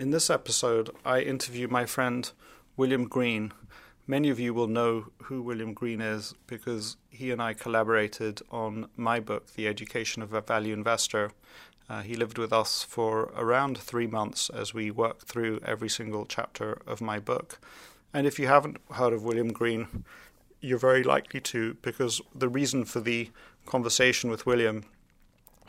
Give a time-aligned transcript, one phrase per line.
[0.00, 2.32] In this episode, I interview my friend
[2.74, 3.52] William Green.
[4.06, 8.88] Many of you will know who William Green is because he and I collaborated on
[8.96, 11.32] my book, The Education of a Value Investor.
[11.86, 16.24] Uh, he lived with us for around three months as we worked through every single
[16.24, 17.58] chapter of my book.
[18.14, 20.06] And if you haven't heard of William Green,
[20.62, 23.28] you're very likely to because the reason for the
[23.66, 24.84] conversation with William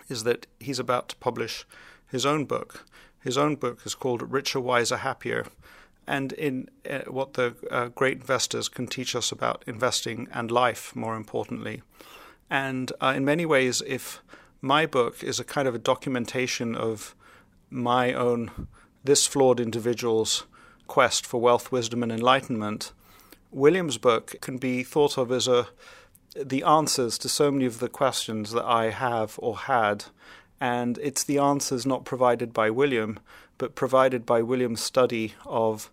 [0.07, 1.66] is that he's about to publish
[2.07, 2.86] his own book.
[3.23, 5.45] His own book is called Richer, Wiser, Happier
[6.07, 10.96] and in uh, what the uh, great investors can teach us about investing and life,
[10.96, 11.82] more importantly.
[12.49, 14.21] And uh, in many ways, if
[14.61, 17.15] my book is a kind of a documentation of
[17.69, 18.68] my own,
[19.04, 20.43] this flawed individual's
[20.88, 22.91] quest for wealth, wisdom, and enlightenment,
[23.51, 25.68] William's book can be thought of as a
[26.33, 30.05] the answers to so many of the questions that I have or had,
[30.61, 33.19] and it's the answers not provided by William,
[33.58, 35.92] but provided by William's study of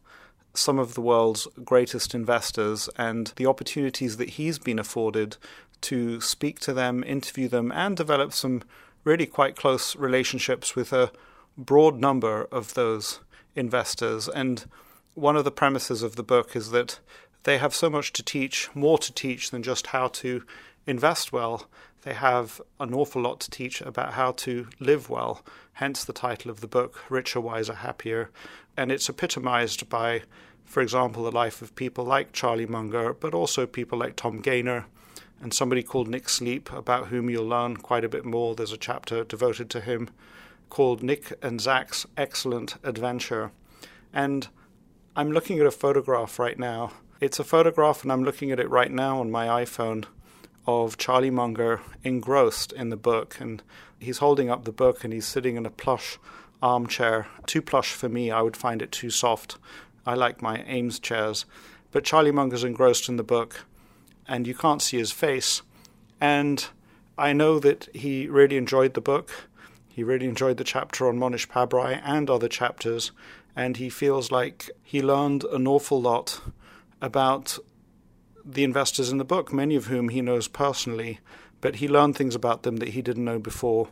[0.52, 5.38] some of the world's greatest investors and the opportunities that he's been afforded
[5.80, 8.62] to speak to them, interview them, and develop some
[9.04, 11.10] really quite close relationships with a
[11.56, 13.20] broad number of those
[13.56, 14.28] investors.
[14.28, 14.66] And
[15.14, 16.98] one of the premises of the book is that
[17.44, 20.42] they have so much to teach, more to teach than just how to
[20.86, 21.68] invest well
[22.02, 25.42] they have an awful lot to teach about how to live well,
[25.74, 28.30] hence the title of the book, Richer, Wiser, Happier.
[28.76, 30.22] And it's epitomized by,
[30.64, 34.84] for example, the life of people like Charlie Munger, but also people like Tom Gayner
[35.40, 38.54] and somebody called Nick Sleep, about whom you'll learn quite a bit more.
[38.54, 40.10] There's a chapter devoted to him
[40.68, 43.52] called Nick and Zak's Excellent Adventure.
[44.12, 44.48] And
[45.16, 46.92] I'm looking at a photograph right now.
[47.20, 50.04] It's a photograph, and I'm looking at it right now on my iPhone
[50.68, 53.38] of Charlie Munger engrossed in the book.
[53.40, 53.62] And
[53.98, 56.18] he's holding up the book and he's sitting in a plush
[56.62, 57.26] armchair.
[57.46, 59.56] Too plush for me, I would find it too soft.
[60.04, 61.46] I like my Eames chairs.
[61.90, 63.64] But Charlie Munger's engrossed in the book
[64.28, 65.62] and you can't see his face.
[66.20, 66.66] And
[67.16, 69.48] I know that he really enjoyed the book.
[69.88, 73.10] He really enjoyed the chapter on Mohnish Pabrai and other chapters,
[73.56, 76.40] and he feels like he learned an awful lot
[77.00, 77.58] about
[78.50, 81.20] the investors in the book, many of whom he knows personally,
[81.60, 83.88] but he learned things about them that he didn't know before.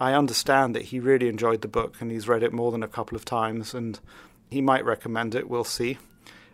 [0.00, 2.88] I understand that he really enjoyed the book and he's read it more than a
[2.88, 3.98] couple of times, and
[4.48, 5.50] he might recommend it.
[5.50, 5.98] We'll see.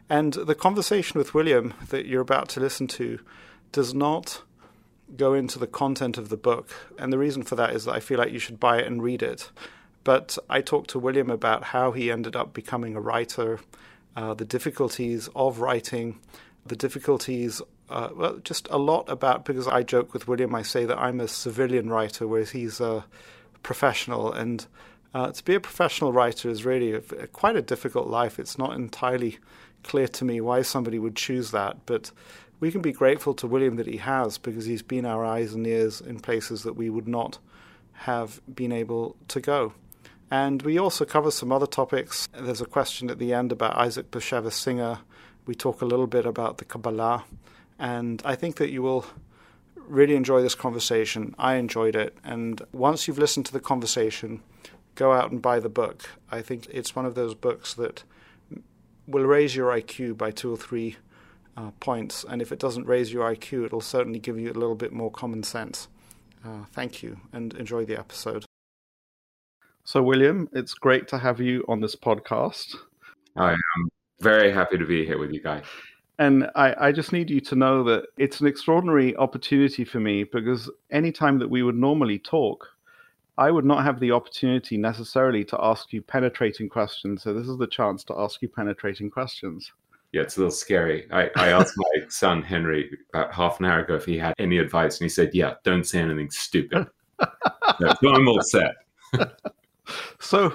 [0.08, 3.18] And the conversation with William that you're about to listen to
[3.70, 4.42] does not
[5.16, 6.70] go into the content of the book.
[6.98, 9.02] And the reason for that is that I feel like you should buy it and
[9.02, 9.50] read it.
[10.04, 13.60] But I talked to William about how he ended up becoming a writer,
[14.16, 16.18] uh, the difficulties of writing,
[16.66, 20.84] the difficulties, uh, well, just a lot about, because I joke with William, I say
[20.84, 23.04] that I'm a civilian writer, whereas he's a
[23.62, 24.32] professional.
[24.32, 24.64] And
[25.14, 28.38] uh, to be a professional writer is really a, a, quite a difficult life.
[28.38, 29.38] It's not entirely
[29.82, 32.12] clear to me why somebody would choose that, but
[32.60, 35.66] we can be grateful to William that he has, because he's been our eyes and
[35.66, 37.38] ears in places that we would not
[37.92, 39.72] have been able to go.
[40.30, 42.28] And we also cover some other topics.
[42.32, 45.00] There's a question at the end about Isaac Bashevis Singer
[45.46, 47.24] we talk a little bit about the Kabbalah,
[47.78, 49.06] and I think that you will
[49.76, 51.34] really enjoy this conversation.
[51.38, 54.42] I enjoyed it, and once you've listened to the conversation,
[54.94, 56.08] go out and buy the book.
[56.30, 58.04] I think it's one of those books that
[59.06, 60.96] will raise your IQ by two or three
[61.56, 64.74] uh, points, and if it doesn't raise your IQ, it'll certainly give you a little
[64.74, 65.88] bit more common sense.
[66.44, 68.44] Uh, thank you, and enjoy the episode.
[69.84, 72.76] So, William, it's great to have you on this podcast.
[73.36, 73.88] I am
[74.22, 75.64] very happy to be here with you guys.
[76.18, 80.24] And I, I, just need you to know that it's an extraordinary opportunity for me
[80.24, 82.68] because anytime that we would normally talk,
[83.38, 87.22] I would not have the opportunity necessarily to ask you penetrating questions.
[87.22, 89.72] So this is the chance to ask you penetrating questions.
[90.12, 91.10] Yeah, it's a little scary.
[91.10, 94.58] I, I asked my son Henry about half an hour ago if he had any
[94.58, 96.86] advice, and he said, "Yeah, don't say anything stupid."
[97.20, 98.74] so I'm all set.
[100.20, 100.52] so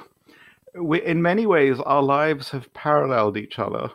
[0.79, 3.89] we, in many ways, our lives have paralleled each other,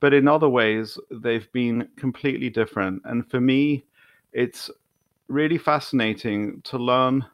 [0.00, 3.02] but in other ways, they've been completely different.
[3.04, 3.84] And for me,
[4.32, 4.70] it's
[5.28, 7.24] really fascinating to learn.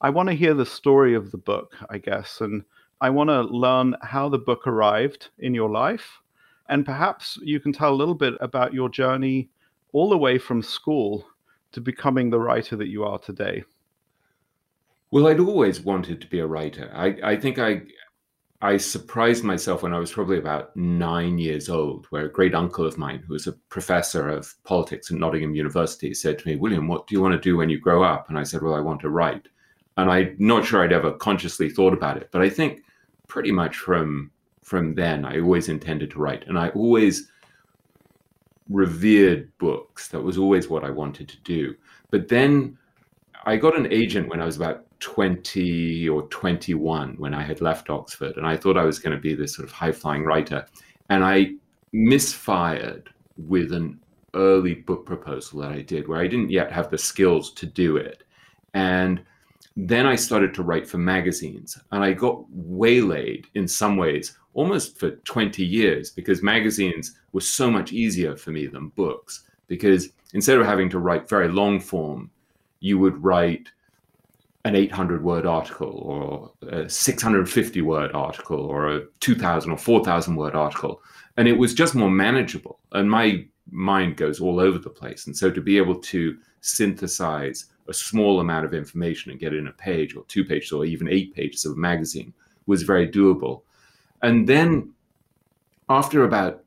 [0.00, 2.64] I want to hear the story of the book, I guess, and
[3.00, 6.20] I want to learn how the book arrived in your life.
[6.68, 9.50] And perhaps you can tell a little bit about your journey
[9.92, 11.26] all the way from school
[11.72, 13.64] to becoming the writer that you are today.
[15.10, 16.90] Well, I'd always wanted to be a writer.
[16.94, 17.82] I, I think I
[18.64, 22.86] I surprised myself when I was probably about nine years old, where a great uncle
[22.86, 26.88] of mine, who was a professor of politics at Nottingham University, said to me, William,
[26.88, 28.30] what do you want to do when you grow up?
[28.30, 29.48] And I said, Well, I want to write.
[29.98, 32.80] And I'm not sure I'd ever consciously thought about it, but I think
[33.28, 34.30] pretty much from
[34.62, 35.26] from then.
[35.26, 37.30] I always intended to write, and I always
[38.70, 40.08] revered books.
[40.08, 41.74] That was always what I wanted to do.
[42.10, 42.78] But then
[43.44, 47.90] I got an agent when I was about 20 or 21 when I had left
[47.90, 50.64] Oxford, and I thought I was going to be this sort of high flying writer.
[51.10, 51.52] And I
[51.92, 54.00] misfired with an
[54.32, 57.98] early book proposal that I did where I didn't yet have the skills to do
[57.98, 58.24] it.
[58.72, 59.22] And
[59.76, 64.98] then I started to write for magazines, and I got waylaid in some ways almost
[64.98, 69.44] for 20 years because magazines were so much easier for me than books.
[69.66, 72.30] Because instead of having to write very long form,
[72.80, 73.68] you would write
[74.64, 80.54] an 800 word article or a 650 word article or a 2000 or 4000 word
[80.54, 81.02] article.
[81.36, 82.78] And it was just more manageable.
[82.92, 85.26] And my mind goes all over the place.
[85.26, 89.58] And so to be able to synthesize a small amount of information and get it
[89.58, 92.32] in a page or two pages or even eight pages of a magazine
[92.66, 93.62] was very doable.
[94.22, 94.92] And then
[95.90, 96.64] after about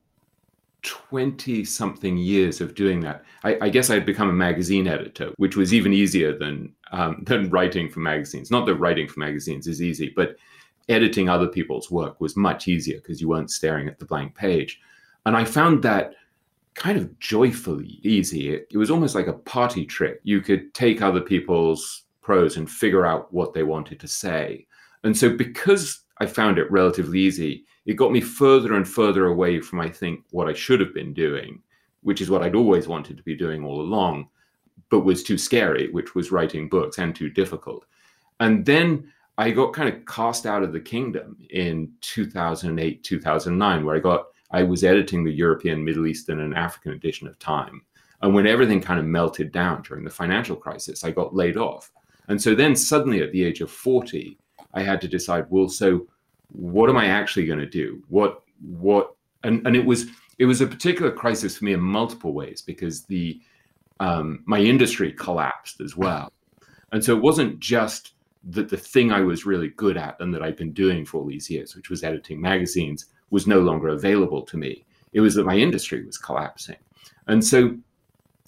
[0.84, 5.32] 20 something years of doing that, I, I, guess I had become a magazine editor,
[5.38, 8.52] which was even easier than, um, than writing for magazines.
[8.52, 10.36] Not that writing for magazines is easy, but
[10.90, 14.80] editing other people's work was much easier because you weren't staring at the blank page.
[15.26, 16.14] And I found that
[16.76, 18.54] kind of joyfully easy.
[18.54, 20.22] It, it was almost like a party trick.
[20.24, 24.66] You could take other people's prose and figure out what they wanted to say.
[25.04, 27.66] And so, because I found it relatively easy.
[27.86, 31.14] It got me further and further away from, I think, what I should have been
[31.14, 31.62] doing,
[32.02, 34.28] which is what I'd always wanted to be doing all along,
[34.90, 37.86] but was too scary, which was writing books and too difficult.
[38.40, 43.96] And then I got kind of cast out of the kingdom in 2008, 2009, where
[43.96, 47.82] I got, I was editing the European, Middle Eastern, and African edition of Time.
[48.22, 51.92] And when everything kind of melted down during the financial crisis, I got laid off.
[52.30, 54.38] And so then suddenly at the age of 40,
[54.74, 56.08] I had to decide, well, so
[56.50, 58.04] what am I actually going to do?
[58.10, 60.08] What, what, and, and it was,
[60.40, 63.40] it was a particular crisis for me in multiple ways because the,
[64.00, 66.32] um, my industry collapsed as well.
[66.92, 68.14] And so it wasn't just
[68.50, 71.28] that the thing I was really good at and that I'd been doing for all
[71.28, 74.86] these years, which was editing magazines, was no longer available to me.
[75.14, 76.78] It was that my industry was collapsing.
[77.28, 77.76] And so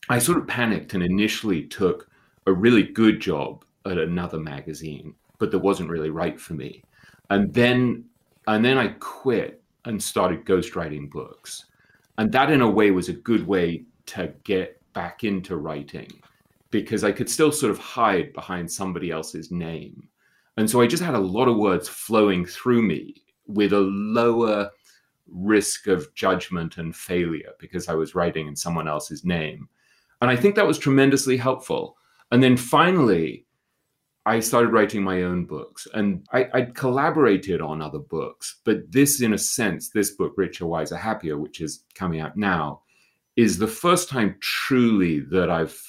[0.08, 2.10] I sort of panicked and initially took
[2.48, 6.84] a really good job at another magazine but that wasn't really right for me.
[7.32, 8.06] And then
[8.48, 11.66] and then I quit and started ghostwriting books.
[12.18, 16.10] And that in a way was a good way to get back into writing
[16.72, 20.08] because I could still sort of hide behind somebody else's name.
[20.58, 23.16] And so I just had a lot of words flowing through me
[23.48, 24.70] with a lower
[25.28, 29.70] risk of judgment and failure because I was writing in someone else's name.
[30.22, 31.98] And I think that was tremendously helpful.
[32.32, 33.46] And then finally,
[34.26, 38.60] I started writing my own books and I, would collaborated on other books.
[38.64, 42.82] But this, in a sense, this book, Richer, Wiser, Happier, which is coming out now,
[43.40, 45.82] is the first time truly that I've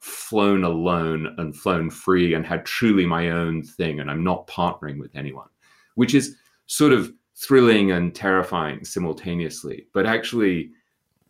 [0.00, 4.00] flown alone and flown free and had truly my own thing.
[4.00, 5.48] And I'm not partnering with anyone,
[5.94, 6.34] which is
[6.66, 9.86] sort of thrilling and terrifying simultaneously.
[9.94, 10.72] But actually,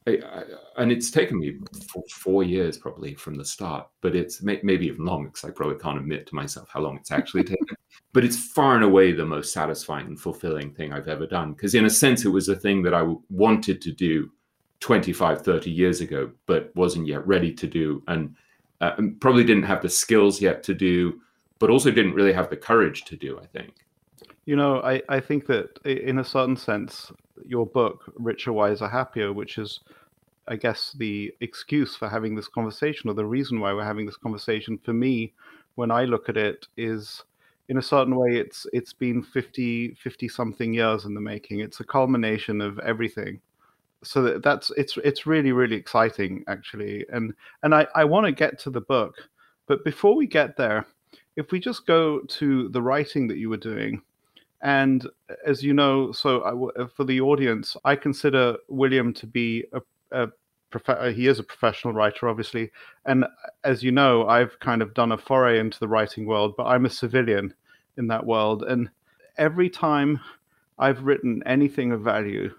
[0.06, 0.44] I, I,
[0.78, 1.58] and it's taken me
[2.10, 5.76] four years probably from the start, but it's may, maybe even longer because I probably
[5.76, 7.76] can't admit to myself how long it's actually taken.
[8.14, 11.74] But it's far and away the most satisfying and fulfilling thing I've ever done because,
[11.74, 14.30] in a sense, it was a thing that I wanted to do
[14.80, 18.34] 25, 30 years ago, but wasn't yet ready to do, and,
[18.80, 21.20] uh, and probably didn't have the skills yet to do,
[21.58, 23.72] but also didn't really have the courage to do, I think.
[24.44, 27.10] You know, I, I think that in a certain sense,
[27.44, 29.80] your book, Richer, Wiser, Happier, which is,
[30.46, 34.16] I guess, the excuse for having this conversation or the reason why we're having this
[34.16, 35.32] conversation for me,
[35.74, 37.24] when I look at it, is
[37.68, 41.60] in a certain way, it's it's been 50, 50 something years in the making.
[41.60, 43.40] It's a culmination of everything.
[44.06, 48.32] So that, that's it's it's really really exciting actually, and and I I want to
[48.32, 49.16] get to the book,
[49.66, 50.86] but before we get there,
[51.36, 54.02] if we just go to the writing that you were doing,
[54.62, 55.06] and
[55.44, 59.80] as you know, so I, uh, for the audience, I consider William to be a,
[60.12, 60.28] a
[60.70, 62.70] prof- uh, he is a professional writer, obviously.
[63.04, 63.28] And uh,
[63.64, 66.86] as you know, I've kind of done a foray into the writing world, but I'm
[66.86, 67.54] a civilian
[67.96, 68.62] in that world.
[68.62, 68.88] And
[69.38, 70.20] every time
[70.78, 72.52] I've written anything of value,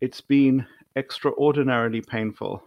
[0.00, 2.62] it's been extraordinarily painful.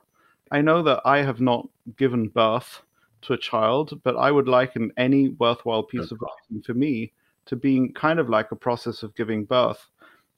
[0.52, 1.68] I know that I have not
[1.98, 2.82] given birth
[3.24, 7.12] to a child, but I would liken any worthwhile piece of writing for me
[7.46, 9.88] to being kind of like a process of giving birth.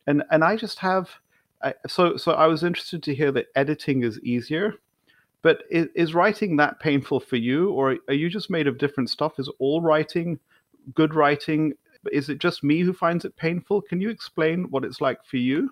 [0.08, 1.10] And and I just have
[1.62, 4.76] I, so so I was interested to hear that editing is easier,
[5.42, 9.10] but is, is writing that painful for you, or are you just made of different
[9.10, 9.40] stuff?
[9.40, 10.40] Is all writing
[10.94, 11.74] good writing?
[12.12, 13.82] is it just me who finds it painful?
[13.82, 15.72] Can you explain what it's like for you?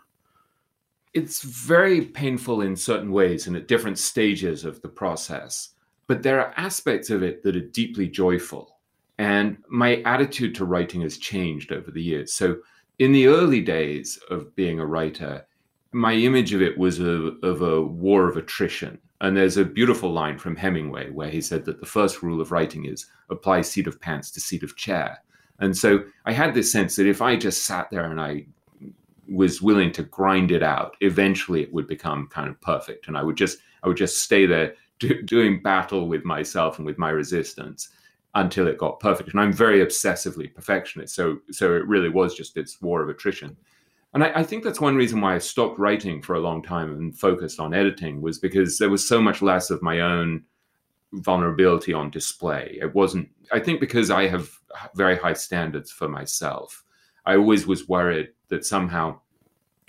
[1.15, 5.69] It's very painful in certain ways and at different stages of the process.
[6.07, 8.77] But there are aspects of it that are deeply joyful.
[9.17, 12.34] And my attitude to writing has changed over the years.
[12.34, 12.57] So,
[13.00, 15.45] in the early days of being a writer,
[15.93, 19.00] my image of it was a, of a war of attrition.
[19.22, 22.51] And there's a beautiful line from Hemingway where he said that the first rule of
[22.51, 25.19] writing is apply seat of pants to seat of chair.
[25.60, 28.48] And so I had this sense that if I just sat there and I
[29.27, 33.08] was willing to grind it out, eventually it would become kind of perfect.
[33.08, 36.86] And I would just I would just stay there do, doing battle with myself and
[36.86, 37.89] with my resistance
[38.36, 39.32] until it got perfect.
[39.32, 41.15] And I'm very obsessively perfectionist.
[41.15, 43.55] So so it really was just this war of attrition.
[44.13, 46.94] And I, I, think that's one reason why I stopped writing for a long time
[46.94, 50.46] and focused on editing was because there was so much less of my own
[51.12, 52.77] vulnerability on display.
[52.82, 54.50] It wasn't, I think, because I have
[54.96, 56.84] very high standards for myself.
[57.25, 59.19] I always was worried that somehow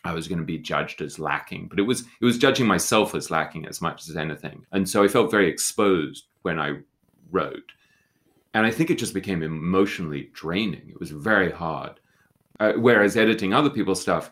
[0.04, 3.14] I was going to be judged as lacking, but it was it was judging myself
[3.14, 4.64] as lacking as much as anything.
[4.72, 6.78] And so I felt very exposed when I
[7.30, 7.72] wrote.
[8.54, 10.88] And I think it just became emotionally draining.
[10.88, 12.00] It was very hard.
[12.58, 14.30] Uh, whereas editing other people's stuff,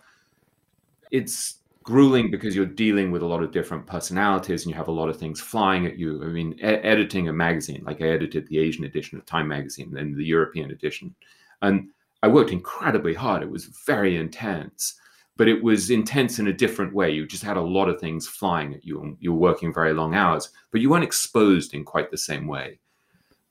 [1.10, 4.92] it's grueling because you're dealing with a lot of different personalities and you have a
[4.92, 6.22] lot of things flying at you.
[6.24, 9.94] I mean, e- editing a magazine, like I edited the Asian edition of Time magazine
[9.98, 11.14] and the European edition.
[11.60, 11.90] And
[12.24, 13.42] I worked incredibly hard.
[13.42, 14.98] It was very intense,
[15.36, 17.10] but it was intense in a different way.
[17.10, 19.92] You just had a lot of things flying at you and you were working very
[19.92, 22.78] long hours, but you weren't exposed in quite the same way.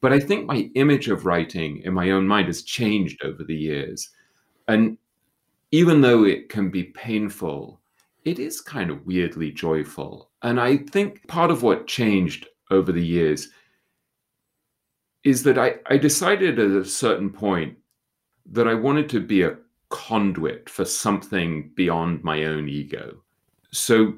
[0.02, 3.56] But I think my image of writing in my own mind has changed over the
[3.56, 4.10] years.
[4.68, 4.98] And
[5.70, 7.80] even though it can be painful,
[8.26, 10.32] it is kind of weirdly joyful.
[10.42, 13.50] And I think part of what changed over the years
[15.24, 17.78] is that I, I decided at a certain point
[18.52, 19.58] that I wanted to be a
[19.90, 23.22] conduit for something beyond my own ego.
[23.72, 24.14] So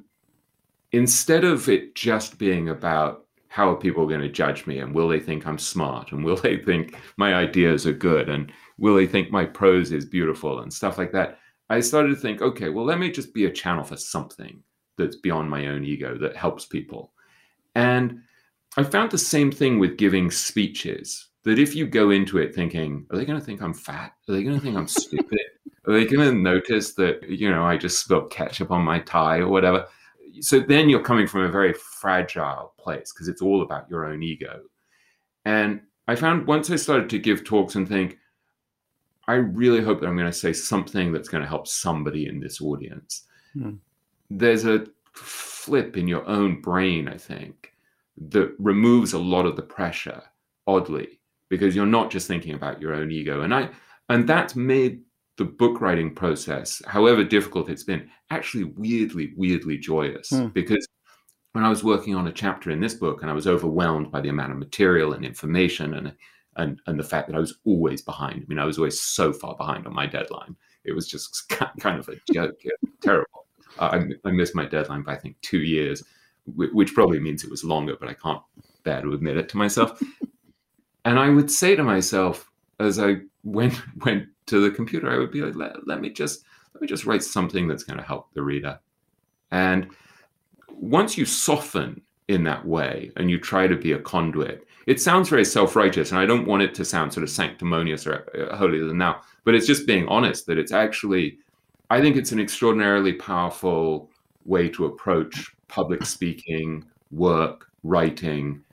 [0.91, 5.07] instead of it just being about how are people going to judge me and will
[5.07, 9.07] they think I'm smart and will they think my ideas are good and will they
[9.07, 11.39] think my prose is beautiful and stuff like that,
[11.69, 14.61] I started to think, okay, well, let me just be a channel for something
[14.97, 17.11] that's beyond my own ego that helps people.
[17.75, 18.21] And
[18.77, 23.05] I found the same thing with giving speeches that if you go into it thinking,
[23.09, 24.13] are they going to think I'm fat?
[24.27, 25.39] Are they going to think I'm stupid?
[25.87, 29.37] Are they going to notice that, you know, I just spilled ketchup on my tie
[29.37, 29.85] or whatever?
[30.41, 34.23] So then you're coming from a very fragile place because it's all about your own
[34.23, 34.61] ego.
[35.45, 38.17] And I found once I started to give talks and think,
[39.27, 42.39] I really hope that I'm going to say something that's going to help somebody in
[42.39, 43.23] this audience.
[43.53, 43.75] Hmm.
[44.31, 47.73] There's a flip in your own brain, I think,
[48.29, 50.23] that removes a lot of the pressure,
[50.67, 51.14] oddly,
[51.49, 53.41] because you're not just thinking about your own ego.
[53.41, 53.69] And I
[54.09, 55.01] and that's made
[55.37, 60.29] the book writing process, however difficult it's been, actually weirdly, weirdly joyous.
[60.29, 60.47] Hmm.
[60.47, 60.87] Because
[61.51, 64.21] when I was working on a chapter in this book and I was overwhelmed by
[64.21, 66.13] the amount of material and information and
[66.57, 68.43] and and the fact that I was always behind.
[68.43, 70.55] I mean, I was always so far behind on my deadline.
[70.83, 71.49] It was just
[71.79, 72.55] kind of a joke,
[73.01, 73.45] terrible.
[73.79, 76.01] I, I missed my deadline by I think two years,
[76.45, 78.41] which probably means it was longer, but I can't
[78.83, 80.01] bear to admit it to myself.
[81.05, 85.31] And I would say to myself as I went went to the computer, I would
[85.31, 86.43] be like, let, let me just
[86.73, 88.79] let me just write something that's going to help the reader.
[89.51, 89.87] And
[90.69, 95.29] once you soften in that way and you try to be a conduit, it sounds
[95.29, 98.85] very self-righteous and i don't want it to sound sort of sanctimonious or uh, holier
[98.85, 99.19] than thou.
[99.43, 101.37] but it's just being honest that it's actually
[101.89, 104.09] i think it's an extraordinarily powerful
[104.45, 108.63] way to approach public speaking work writing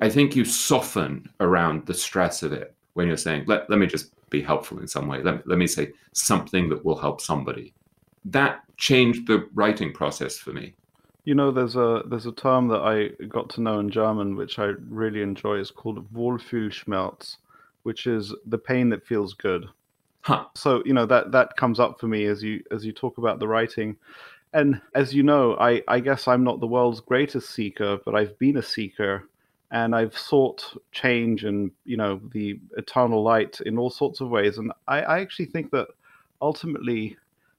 [0.00, 3.86] i think you soften around the stress of it when you're saying let, let me
[3.86, 7.72] just be helpful in some way let, let me say something that will help somebody
[8.24, 10.74] that changed the writing process for me
[11.26, 14.60] you know, there's a there's a term that I got to know in German, which
[14.60, 15.56] I really enjoy.
[15.56, 17.36] It's called Wohlfühlschmerz,
[17.82, 19.66] which is the pain that feels good.
[20.20, 20.46] Huh.
[20.54, 23.40] So you know that that comes up for me as you as you talk about
[23.40, 23.96] the writing,
[24.52, 28.38] and as you know, I I guess I'm not the world's greatest seeker, but I've
[28.38, 29.28] been a seeker,
[29.70, 34.58] and I've sought change and you know the eternal light in all sorts of ways,
[34.58, 35.88] and I, I actually think that
[36.40, 37.16] ultimately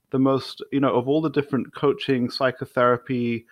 [0.10, 3.46] the most, you know, of all the different coaching, psychotherapy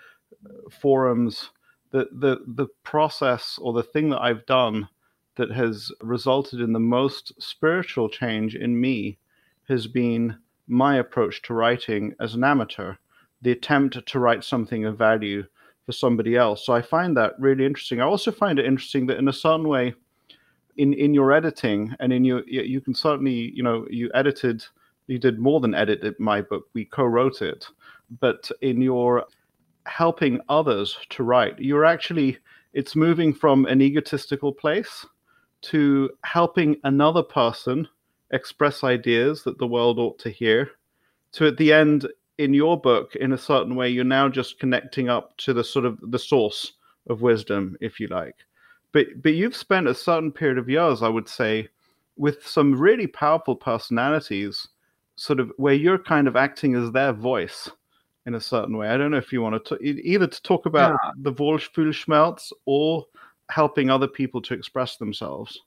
[0.46, 1.50] uh, forums,
[1.92, 4.88] the, the, the process or the thing that I've done
[5.36, 9.18] that has resulted in the most spiritual change in me
[9.68, 12.96] has been my approach to writing as an amateur,
[13.42, 15.44] the attempt to write something of value
[15.86, 16.66] for somebody else.
[16.66, 18.02] So I find that really interesting.
[18.02, 19.94] I also find it interesting that in a certain way,
[20.78, 24.64] in in your editing and in your you can certainly you know you edited
[25.08, 27.68] you did more than edit my book we co-wrote it
[28.20, 29.26] but in your
[29.86, 32.38] helping others to write you're actually
[32.74, 35.06] it's moving from an egotistical place
[35.62, 37.88] to helping another person
[38.32, 40.72] express ideas that the world ought to hear
[41.32, 45.10] to at the end in your book in a certain way you're now just connecting
[45.10, 46.74] up to the sort of the source
[47.08, 48.36] of wisdom if you like.
[48.92, 51.68] But but you've spent a certain period of years i would say
[52.18, 54.68] with some really powerful personalities
[55.18, 57.70] sort of where you're kind of acting as their voice
[58.26, 58.88] in a certain way.
[58.88, 61.12] I don't know if you want to t- either to talk about yeah.
[61.18, 63.06] the Wohlfühlschmerz or
[63.50, 65.62] helping other people to express themselves.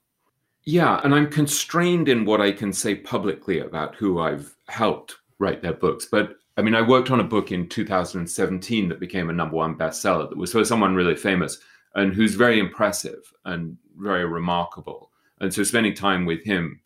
[0.65, 5.63] Yeah and i'm constrained in what i can say publicly about who i've helped write
[5.63, 9.33] their books but I mean, I worked on a book in 2017 that became a
[9.33, 11.61] number one bestseller that was for someone really famous
[11.95, 15.13] and who's very impressive and very remarkable.
[15.41, 16.81] And so spending time with him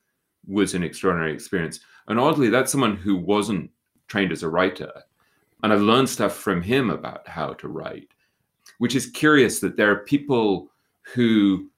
[0.46, 1.80] was an extraordinary experience.
[2.06, 3.70] And oddly, that's someone who wasn't
[4.08, 4.92] trained as a writer.
[5.62, 8.08] And I've learned stuff from him about how to write,
[8.76, 10.68] which is curious that there are people
[11.14, 11.70] who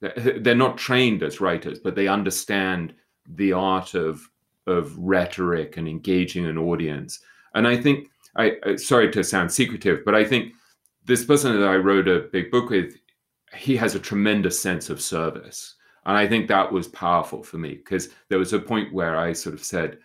[0.00, 2.94] they're not trained as writers, but they understand
[3.28, 4.26] the art of
[4.66, 7.20] of rhetoric and engaging an audience.
[7.54, 10.52] And I think I sorry to sound secretive, but I think
[11.04, 12.96] this person that I wrote a big book with,
[13.54, 15.74] he has a tremendous sense of service.
[16.04, 19.32] And I think that was powerful for me because there was a point where I
[19.32, 19.98] sort of said,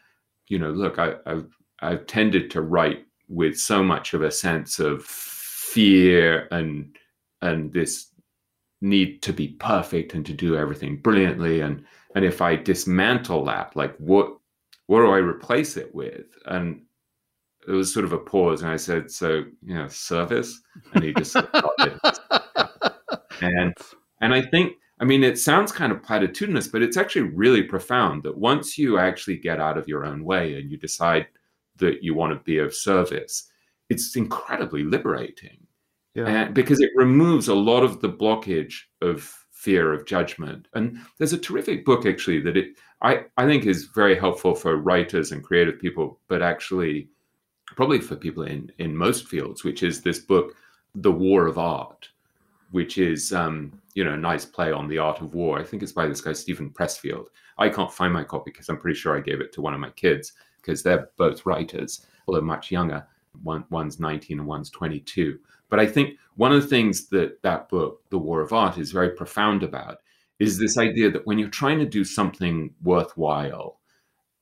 [0.47, 1.47] you know, look, I, I've,
[1.79, 6.97] I've tended to write with so much of a sense of fear and
[7.41, 8.07] and this
[8.81, 13.73] need to be perfect and to do everything brilliantly and and if i dismantle that
[13.75, 14.37] like what
[14.91, 16.25] what do I replace it with?
[16.47, 16.81] And
[17.65, 20.61] it was sort of a pause, and I said, "So, you know, service,"
[20.93, 21.73] and he just oh, got
[22.99, 23.29] it.
[23.41, 23.73] and
[24.19, 28.23] and I think, I mean, it sounds kind of platitudinous, but it's actually really profound
[28.23, 31.25] that once you actually get out of your own way and you decide
[31.77, 33.49] that you want to be of service,
[33.89, 35.67] it's incredibly liberating,
[36.15, 36.27] yeah.
[36.27, 40.67] and, because it removes a lot of the blockage of fear of judgment.
[40.73, 44.77] And there's a terrific book actually that it I, I think is very helpful for
[44.77, 47.09] writers and creative people, but actually
[47.75, 50.55] probably for people in, in most fields, which is this book,
[50.95, 52.09] The War of Art,
[52.71, 55.59] which is um, you know a nice play on the art of war.
[55.59, 57.27] I think it's by this guy Steven Pressfield.
[57.57, 59.79] I can't find my copy because I'm pretty sure I gave it to one of
[59.79, 63.05] my kids because they're both writers, although much younger.
[63.43, 65.39] One, one's 19 and one's 22.
[65.69, 68.91] But I think one of the things that that book, The War of Art, is
[68.91, 69.99] very profound about
[70.41, 73.79] is this idea that when you're trying to do something worthwhile,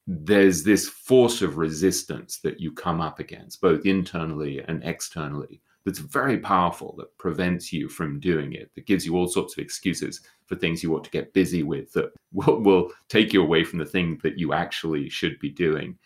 [0.08, 6.00] there's this force of resistance that you come up against, both internally and externally, that's
[6.00, 10.22] very powerful, that prevents you from doing it, that gives you all sorts of excuses
[10.46, 13.80] for things you ought to get busy with, that will, will take you away from
[13.80, 15.98] the thing that you actually should be doing.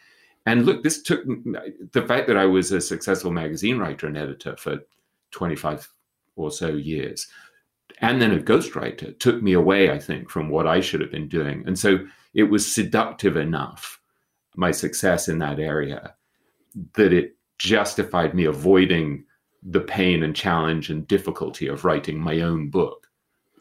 [0.48, 4.58] And look, this took the fact that I was a successful magazine writer and editor
[4.58, 4.80] for
[5.32, 5.88] 25
[6.36, 7.28] or so years.
[8.00, 11.28] And then a ghostwriter took me away, I think, from what I should have been
[11.28, 11.64] doing.
[11.66, 12.00] And so
[12.34, 14.00] it was seductive enough,
[14.56, 16.16] my success in that area,
[16.96, 19.24] that it justified me avoiding
[19.62, 23.08] the pain and challenge and difficulty of writing my own book.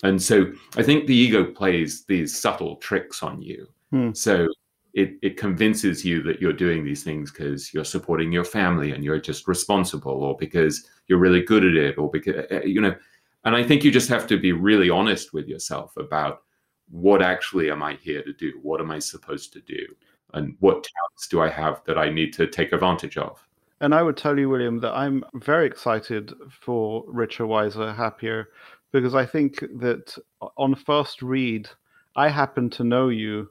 [0.02, 3.68] And so I think the ego plays these subtle tricks on you.
[3.90, 4.12] Hmm.
[4.12, 4.48] So
[4.94, 9.04] it, it convinces you that you're doing these things because you're supporting your family and
[9.04, 12.94] you're just responsible or because you're really good at it or because uh, you know
[13.44, 16.42] and i think you just have to be really honest with yourself about
[16.90, 19.86] what actually am i here to do what am i supposed to do
[20.34, 23.46] and what talents do i have that i need to take advantage of
[23.80, 28.48] and i would tell you william that i'm very excited for richer wiser happier
[28.92, 30.16] because i think that
[30.56, 31.68] on first read
[32.16, 33.48] i happen to know you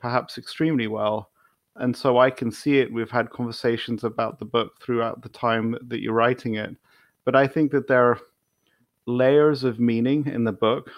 [0.00, 1.30] perhaps extremely well.
[1.76, 2.92] And so I can see it.
[2.92, 6.74] We've had conversations about the book throughout the time that you're writing it.
[7.24, 8.20] But I think that there are
[9.10, 10.90] layers of meaning in the book.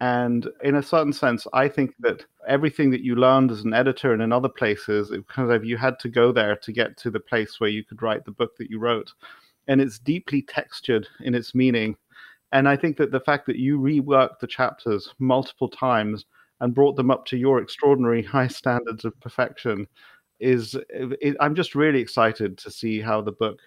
[0.00, 4.12] And in a certain sense, I think that everything that you learned as an editor
[4.12, 7.10] and in other places, it kind of you had to go there to get to
[7.10, 9.12] the place where you could write the book that you wrote.
[9.68, 11.96] And it's deeply textured in its meaning.
[12.52, 16.26] And I think that the fact that you reworked the chapters multiple times
[16.60, 19.86] and brought them up to your extraordinary high standards of perfection
[20.38, 23.58] is it, i'm just really excited to see how the book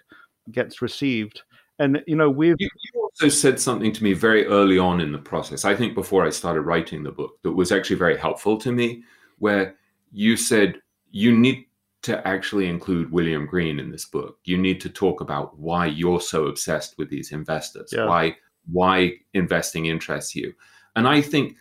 [0.52, 1.42] gets received
[1.80, 5.10] and you know we've you, you, also said something to me very early on in
[5.10, 8.56] the process i think before i started writing the book that was actually very helpful
[8.56, 9.02] to me
[9.38, 9.74] where
[10.12, 11.64] you said you need
[12.02, 16.20] to actually include william green in this book you need to talk about why you're
[16.20, 18.06] so obsessed with these investors yeah.
[18.06, 18.36] why
[18.70, 20.52] why investing interests you
[20.94, 21.56] and i think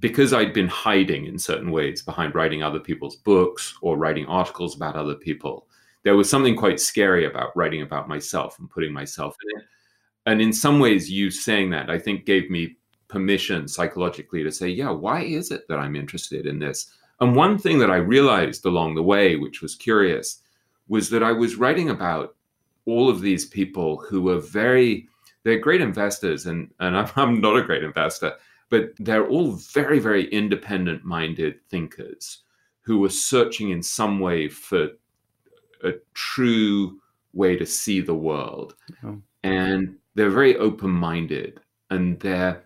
[0.00, 4.76] because I'd been hiding in certain ways behind writing other people's books or writing articles
[4.76, 5.66] about other people,
[6.08, 9.66] there was something quite scary about writing about myself and putting myself in it.
[10.24, 14.68] And in some ways, you saying that, I think, gave me permission psychologically to say,
[14.68, 16.90] yeah, why is it that I'm interested in this?
[17.20, 20.40] And one thing that I realized along the way, which was curious,
[20.88, 22.34] was that I was writing about
[22.86, 25.10] all of these people who were very,
[25.42, 28.32] they're great investors, and, and I'm, I'm not a great investor,
[28.70, 32.44] but they're all very, very independent minded thinkers
[32.80, 34.88] who were searching in some way for
[35.84, 37.00] a true
[37.32, 38.74] way to see the world.
[39.04, 39.20] Oh.
[39.42, 41.60] And they're very open minded
[41.90, 42.64] and they're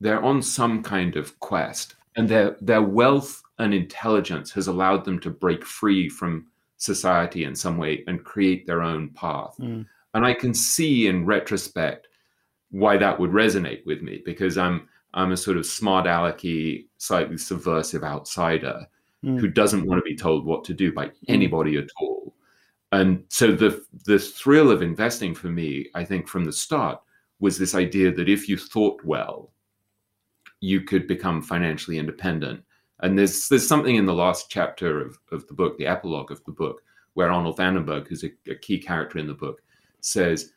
[0.00, 1.94] they're on some kind of quest.
[2.16, 7.54] And their their wealth and intelligence has allowed them to break free from society in
[7.54, 9.56] some way and create their own path.
[9.60, 9.86] Mm.
[10.14, 12.08] And I can see in retrospect
[12.70, 17.38] why that would resonate with me because I'm I'm a sort of smart alecky, slightly
[17.38, 18.86] subversive outsider
[19.24, 19.38] mm.
[19.40, 21.12] who doesn't want to be told what to do by hmm.
[21.28, 22.27] anybody at all.
[22.90, 27.00] And so the the thrill of investing for me, I think from the start,
[27.38, 29.52] was this idea that if you thought well,
[30.60, 32.62] you could become financially independent.
[33.00, 36.42] And there's there's something in the last chapter of, of the book, the epilogue of
[36.44, 36.82] the book,
[37.14, 39.62] where Arnold van den Bergh, who's a, a key character in the book,
[40.00, 40.52] says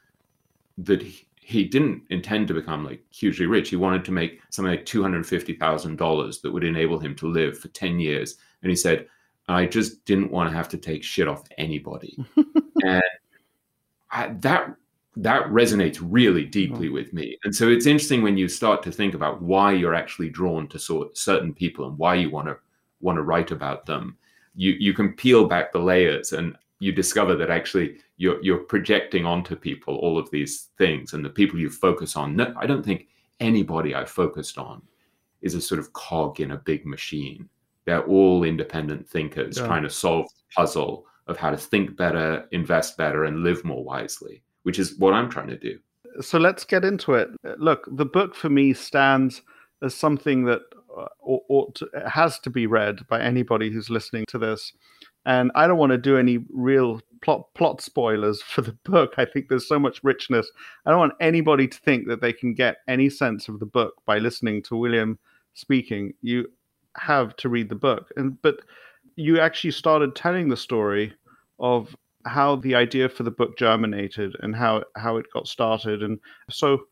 [0.77, 3.69] that he, he didn't intend to become like hugely rich.
[3.69, 7.13] He wanted to make something like two hundred fifty thousand dollars that would enable him
[7.15, 8.37] to live for ten years.
[8.63, 9.07] And he said,
[9.51, 12.17] "I just didn't want to have to take shit off anybody."
[12.83, 13.03] and
[14.11, 14.75] I, that
[15.17, 16.93] that resonates really deeply mm.
[16.93, 17.37] with me.
[17.43, 20.79] And so it's interesting when you start to think about why you're actually drawn to
[20.79, 22.57] sort certain people and why you want to
[23.01, 24.17] want to write about them.
[24.55, 29.25] You you can peel back the layers and you discover that actually you're you're projecting
[29.25, 32.35] onto people all of these things and the people you focus on.
[32.35, 33.07] No, I don't think
[33.39, 34.81] anybody I've focused on
[35.41, 37.49] is a sort of cog in a big machine.
[37.85, 39.65] They're all independent thinkers yeah.
[39.65, 43.83] trying to solve the puzzle of how to think better, invest better, and live more
[43.83, 45.79] wisely, which is what I'm trying to do.
[46.19, 47.29] So let's get into it.
[47.57, 49.41] Look, the book for me stands
[49.81, 50.61] as something that
[50.95, 54.73] uh, ought to, has to be read by anybody who's listening to this
[55.25, 59.13] and I don't want to do any real plot plot spoilers for the book.
[59.17, 60.51] I think there's so much richness.
[60.85, 63.95] I don't want anybody to think that they can get any sense of the book
[64.05, 65.19] by listening to William
[65.53, 66.13] speaking.
[66.21, 66.47] You
[66.97, 68.11] have to read the book.
[68.15, 68.59] And but
[69.15, 71.13] you actually started telling the story
[71.59, 76.03] of how the idea for the book germinated and how how it got started.
[76.03, 76.83] And so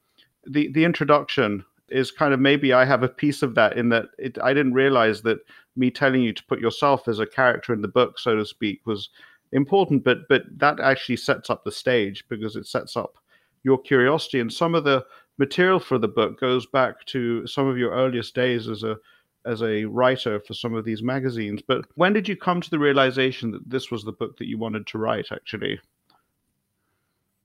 [0.46, 4.06] the the introduction is kind of maybe I have a piece of that in that
[4.18, 5.40] it, I didn't realize that
[5.76, 8.82] me telling you to put yourself as a character in the book, so to speak,
[8.86, 9.10] was
[9.52, 10.04] important.
[10.04, 13.18] But but that actually sets up the stage because it sets up
[13.64, 15.06] your curiosity and some of the
[15.38, 18.98] material for the book goes back to some of your earliest days as a
[19.46, 21.62] as a writer for some of these magazines.
[21.66, 24.58] But when did you come to the realization that this was the book that you
[24.58, 25.28] wanted to write?
[25.32, 25.80] Actually,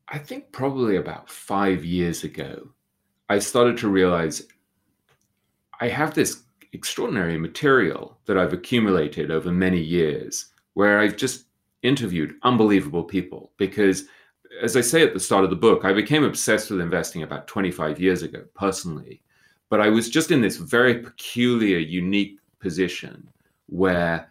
[0.09, 2.69] I think probably about five years ago.
[3.29, 4.47] I started to realize
[5.81, 11.47] I have this extraordinary material that I've accumulated over many years where I've just
[11.83, 14.05] interviewed unbelievable people because
[14.63, 17.49] as I say at the start of the book, I became obsessed with investing about
[17.49, 19.21] 25 years ago personally.
[19.71, 23.29] But I was just in this very peculiar, unique position
[23.67, 24.31] where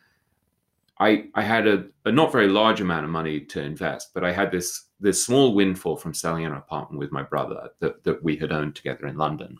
[0.99, 4.31] I, I had a, a not very large amount of money to invest, but I
[4.31, 8.37] had this this small windfall from selling an apartment with my brother that, that we
[8.37, 9.57] had owned together in London.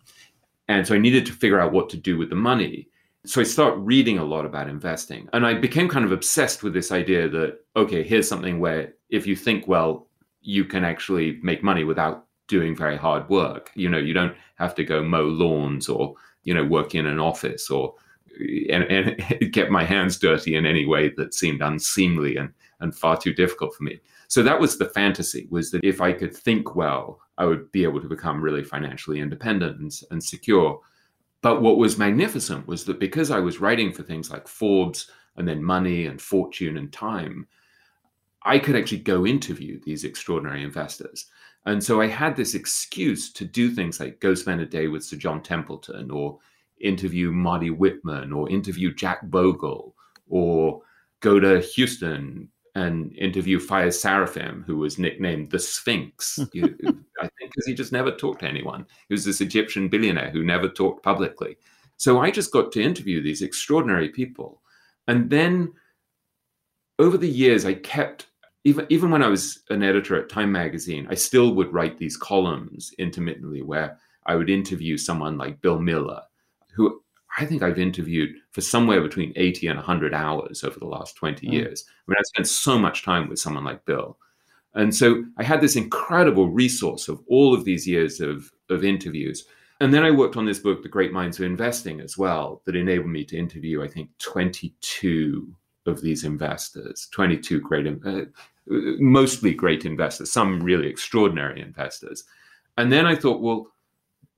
[0.69, 2.88] And so I needed to figure out what to do with the money.
[3.25, 5.27] So I started reading a lot about investing.
[5.33, 9.27] And I became kind of obsessed with this idea that, okay, here's something where if
[9.27, 10.07] you think well,
[10.41, 13.71] you can actually make money without doing very hard work.
[13.75, 17.19] You know, you don't have to go mow lawns or, you know, work in an
[17.19, 17.95] office or
[18.69, 23.17] and, and get my hands dirty in any way that seemed unseemly and, and far
[23.17, 23.99] too difficult for me.
[24.27, 27.84] So that was the fantasy was that if I could think well, I would be
[27.84, 30.79] able to become really financially independent and, and secure.
[31.41, 35.47] But what was magnificent was that because I was writing for things like Forbes and
[35.47, 37.47] then Money and Fortune and Time,
[38.43, 41.27] I could actually go interview these extraordinary investors.
[41.65, 45.04] And so I had this excuse to do things like go spend a day with
[45.04, 46.39] Sir John Templeton or
[46.82, 49.95] interview Marty Whitman or interview Jack Bogle
[50.28, 50.82] or
[51.21, 56.39] go to Houston, and interview Fayez Sarofim, who was nicknamed the Sphinx.
[56.54, 56.65] you,
[57.19, 58.86] I think because he just never talked to anyone.
[59.08, 61.58] He was this Egyptian billionaire who never talked publicly.
[61.97, 64.62] So I just got to interview these extraordinary people.
[65.08, 65.73] And then
[66.97, 68.28] over the years, I kept,
[68.63, 72.17] even, even when I was an editor at Time Magazine, I still would write these
[72.17, 76.21] columns intermittently where I would interview someone like Bill Miller,
[76.76, 77.02] who
[77.38, 81.47] I think I've interviewed for somewhere between 80 and 100 hours over the last 20
[81.47, 81.52] mm.
[81.52, 81.86] years.
[81.88, 84.17] I mean, I spent so much time with someone like Bill.
[84.76, 89.45] And so I had this incredible resource of all of these years of, of interviews.
[89.80, 92.76] And then I worked on this book, The Great Minds of Investing, as well, that
[92.76, 95.54] enabled me to interview, I think, 22
[95.86, 98.22] of these investors, 22 great, uh,
[98.67, 102.24] mostly great investors, some really extraordinary investors.
[102.78, 103.67] And then I thought, well,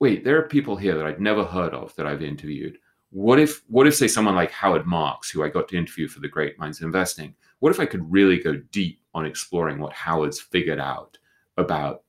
[0.00, 2.78] wait, there are people here that I'd never heard of that I've interviewed.
[3.10, 6.20] What if, what if, say, someone like Howard Marks, who I got to interview for
[6.20, 10.40] The Great Minds Investing, what if I could really go deep on exploring what Howard's
[10.40, 11.16] figured out
[11.56, 12.02] about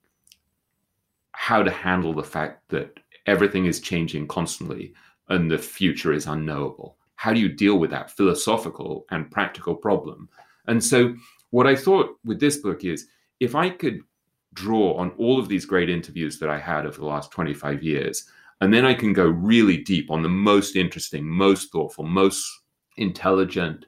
[1.32, 4.93] how to handle the fact that everything is changing constantly
[5.30, 6.96] and the future is unknowable?
[7.17, 10.30] How do you deal with that philosophical and practical problem?
[10.67, 11.15] And so,
[11.49, 13.08] what I thought with this book is
[13.39, 14.01] if I could
[14.53, 18.25] draw on all of these great interviews that I had over the last 25 years,
[18.62, 22.45] and then I can go really deep on the most interesting, most thoughtful, most
[22.97, 23.86] intelligent,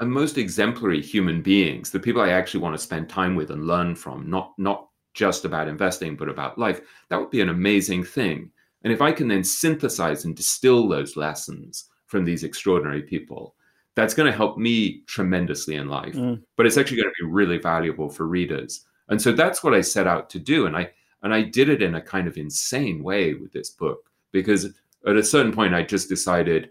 [0.00, 3.66] and most exemplary human beings, the people I actually want to spend time with and
[3.66, 8.04] learn from, not not just about investing, but about life, that would be an amazing
[8.04, 8.50] thing.
[8.84, 13.54] And if I can then synthesize and distill those lessons from these extraordinary people,
[13.94, 16.14] that's going to help me tremendously in life.
[16.14, 16.42] Mm.
[16.56, 18.86] But it's actually going to be really valuable for readers.
[19.08, 20.66] And so that's what I set out to do.
[20.66, 20.90] And I
[21.22, 24.66] and I did it in a kind of insane way with this book because
[25.06, 26.70] at a certain point I just decided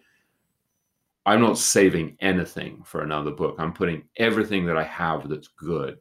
[1.25, 3.55] I'm not saving anything for another book.
[3.59, 5.97] I'm putting everything that I have that's good.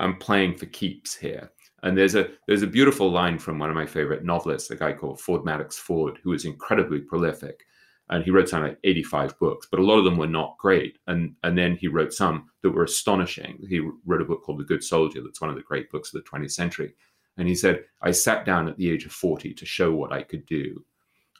[0.00, 1.52] I'm playing for keeps here.
[1.84, 4.92] And there's a there's a beautiful line from one of my favorite novelists, a guy
[4.92, 7.64] called Ford Madox Ford, who is incredibly prolific.
[8.10, 10.98] And he wrote something like 85 books, but a lot of them were not great.
[11.06, 13.58] And and then he wrote some that were astonishing.
[13.68, 16.22] He wrote a book called The Good Soldier, that's one of the great books of
[16.22, 16.94] the 20th century.
[17.38, 20.22] And he said, I sat down at the age of 40 to show what I
[20.22, 20.84] could do.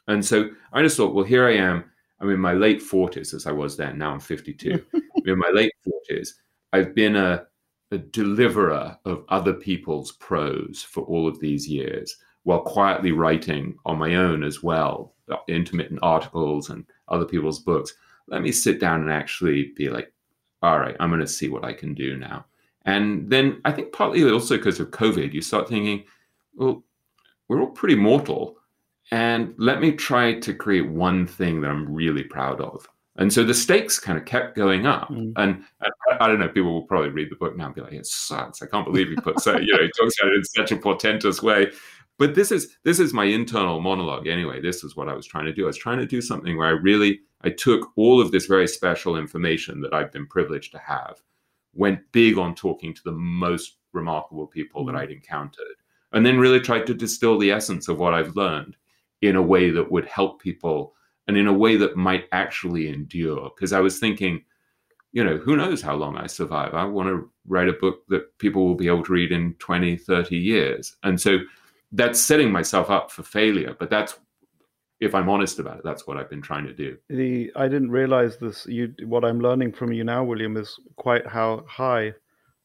[0.07, 1.85] And so I just thought, well, here I am
[2.23, 3.97] I'm in my late 40s as I was then.
[3.97, 4.81] Now I'm 52.
[5.25, 5.73] in my late
[6.09, 6.29] 40s,
[6.71, 7.45] I've been a,
[7.91, 13.97] a deliverer of other people's prose for all of these years while quietly writing on
[13.97, 17.93] my own as well, uh, intermittent articles and other people's books.
[18.27, 20.11] Let me sit down and actually be like,
[20.61, 22.45] all right, I'm going to see what I can do now.
[22.85, 26.03] And then I think partly also because of COVID, you start thinking,
[26.55, 26.83] well,
[27.47, 28.57] we're all pretty mortal
[29.11, 32.87] and let me try to create one thing that I'm really proud of.
[33.17, 35.09] And so the stakes kind of kept going up.
[35.09, 35.33] Mm.
[35.35, 37.93] And I, I, don't know, people will probably read the book now and be like,
[37.93, 38.61] it sucks.
[38.61, 40.77] I can't believe he put so, you know, he talks about it in such a
[40.77, 41.71] portentous way.
[42.19, 44.61] But this is this is my internal monologue anyway.
[44.61, 45.63] This is what I was trying to do.
[45.63, 48.67] I was trying to do something where I really I took all of this very
[48.67, 51.21] special information that I've been privileged to have,
[51.73, 54.87] went big on talking to the most remarkable people mm.
[54.87, 55.75] that I'd encountered,
[56.11, 58.77] and then really tried to distill the essence of what I've learned
[59.21, 60.93] in a way that would help people
[61.27, 63.51] and in a way that might actually endure.
[63.55, 64.43] Because I was thinking,
[65.13, 66.73] you know, who knows how long I survive?
[66.73, 69.95] I want to write a book that people will be able to read in 20,
[69.95, 70.95] 30 years.
[71.03, 71.39] And so
[71.93, 73.75] that's setting myself up for failure.
[73.79, 74.19] But that's,
[74.99, 76.97] if I'm honest about it, that's what I've been trying to do.
[77.09, 78.65] The I didn't realize this.
[78.65, 82.13] You, what I'm learning from you now, William, is quite how high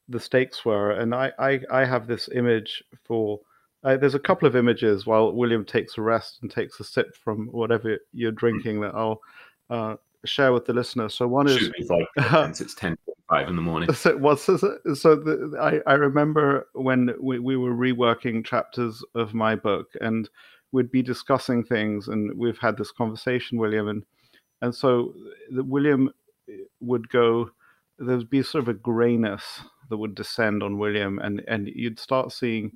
[0.07, 0.91] the stakes were.
[0.91, 3.39] And I, I, I have this image for
[3.83, 7.15] uh, there's a couple of images while William takes a rest and takes a sip
[7.15, 9.21] from whatever you're drinking that I'll
[9.69, 11.09] uh, share with the listener.
[11.09, 11.71] So one is
[12.31, 12.97] since it's ten
[13.29, 13.89] five in the morning.
[13.93, 19.33] So what's so, so the, I I remember when we, we were reworking chapters of
[19.33, 20.29] my book and
[20.71, 24.03] we'd be discussing things and we've had this conversation, William, and
[24.61, 25.13] and so
[25.51, 26.09] William
[26.49, 27.51] eh, would go.
[27.97, 32.31] There'd be sort of a grayness that would descend on William, and and you'd start
[32.31, 32.71] seeing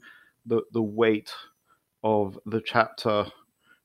[0.46, 1.32] the the weight
[2.04, 3.26] of the chapter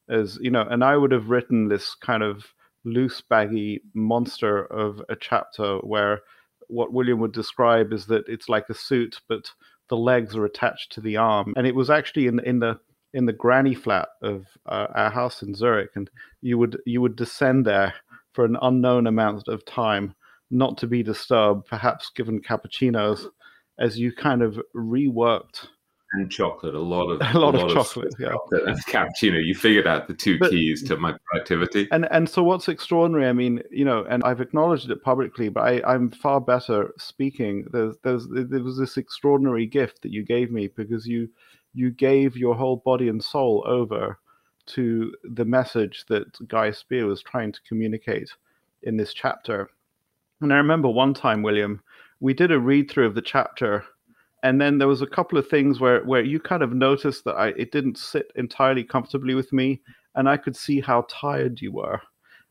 [0.08, 2.52] as you know and i would have written this kind of
[2.84, 6.20] loose baggy monster of a chapter where
[6.68, 9.50] what william would describe is that it's like a suit but
[9.88, 11.54] the legs are attached to the arm.
[11.56, 12.78] And it was actually in in the
[13.14, 15.90] in the granny flat of uh, our house in zurich.
[15.94, 16.10] And
[16.40, 17.94] you would you would descend there
[18.32, 20.14] for an unknown amount of time
[20.50, 23.26] not to be disturbed perhaps given cappuccinos
[23.78, 25.66] as you kind of reworked
[26.12, 28.30] and chocolate, a lot of a lot, a lot of, chocolate, yeah.
[28.30, 29.44] Chocolate and cappuccino.
[29.44, 31.88] You figured out the two but, keys to my productivity.
[31.90, 33.28] And and so what's extraordinary?
[33.28, 37.66] I mean, you know, and I've acknowledged it publicly, but I, I'm far better speaking.
[37.72, 41.28] There's there's there was this extraordinary gift that you gave me because you
[41.74, 44.18] you gave your whole body and soul over
[44.66, 48.30] to the message that Guy Spier was trying to communicate
[48.82, 49.70] in this chapter.
[50.40, 51.82] And I remember one time, William,
[52.20, 53.84] we did a read through of the chapter
[54.42, 57.34] and then there was a couple of things where where you kind of noticed that
[57.34, 59.80] I it didn't sit entirely comfortably with me,
[60.14, 62.00] and I could see how tired you were.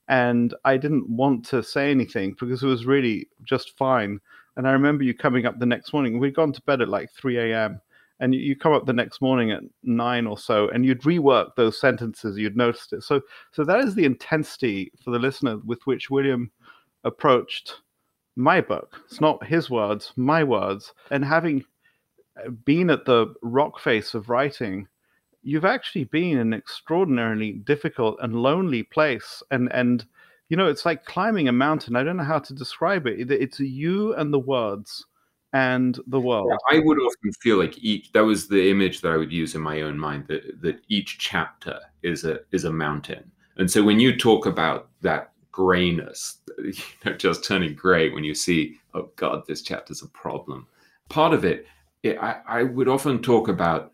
[0.10, 4.19] And I didn't want to say anything because it was really just fine.
[4.56, 6.17] And I remember you coming up the next morning.
[6.17, 7.82] We'd gone to bed at like 3 a.m.
[8.19, 11.80] And you come up the next morning at nine or so, and you'd rework those
[11.80, 12.38] sentences.
[12.38, 13.04] You'd noticed it.
[13.04, 13.21] So,
[13.52, 16.50] so that is the intensity for the listener with which William
[17.04, 17.76] approached
[18.36, 19.02] my book.
[19.06, 20.93] It's not his words, my words.
[21.12, 21.63] And having
[22.65, 24.88] been at the rock face of writing,
[25.43, 29.41] you've actually been in an extraordinarily difficult and lonely place.
[29.52, 30.06] And and
[30.50, 31.95] you know, it's like climbing a mountain.
[31.95, 33.30] I don't know how to describe it.
[33.32, 35.06] It's you and the words
[35.54, 36.50] and the world.
[36.50, 39.56] Yeah, I would often feel like each that was the image that I would use
[39.56, 43.32] in my own mind that that each chapter is a is a mountain.
[43.58, 46.73] And so when you talk about that grayness, you
[47.06, 50.67] know, just turning gray when you see, oh God, this chapter's a problem.
[51.10, 51.65] Part of it
[52.04, 53.92] it, I, I would often talk about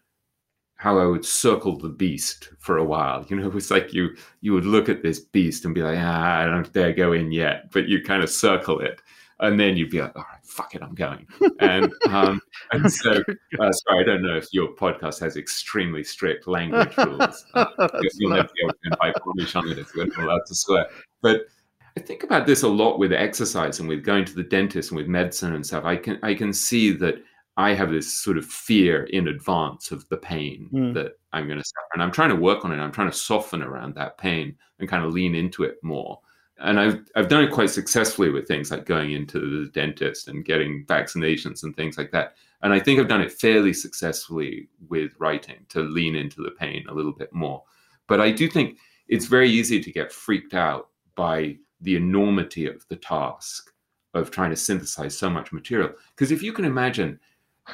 [0.76, 3.26] how I would circle the beast for a while.
[3.30, 5.98] You know, it was like you you would look at this beast and be like,
[6.00, 9.02] ah, I don't dare go in yet, but you kind of circle it,
[9.40, 11.26] and then you'd be like, all right, fuck it, I'm going.
[11.60, 13.12] And um, and so,
[13.60, 17.46] uh, sorry, I don't know if your podcast has extremely strict language rules.
[17.56, 17.88] Uh,
[18.18, 20.88] you'll never be able to invite Polish on it if you're not allowed to swear.
[21.22, 21.48] But
[21.96, 24.98] I think about this a lot with exercise and with going to the dentist and
[24.98, 25.86] with medicine and stuff.
[25.86, 27.24] I can I can see that
[27.56, 30.94] I have this sort of fear in advance of the pain mm.
[30.96, 31.88] that I'm going to suffer.
[31.94, 32.78] And I'm trying to work on it.
[32.78, 36.20] I'm trying to soften around that pain and kind of lean into it more.
[36.60, 40.46] And I've, I've done it quite successfully with things like going into the dentist and
[40.46, 42.36] getting vaccinations and things like that.
[42.62, 46.86] And I think I've done it fairly successfully with writing to lean into the pain
[46.88, 47.64] a little bit more.
[48.08, 52.88] But I do think it's very easy to get freaked out by the enormity of
[52.88, 53.72] the task
[54.14, 55.92] of trying to synthesize so much material.
[56.16, 57.20] Because if you can imagine,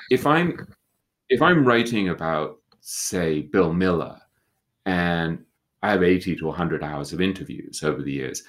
[0.10, 0.68] if I'm
[1.30, 4.20] if I'm writing about say Bill Miller
[4.86, 5.44] and
[5.82, 8.44] I have 80 to 100 hours of interviews over the years,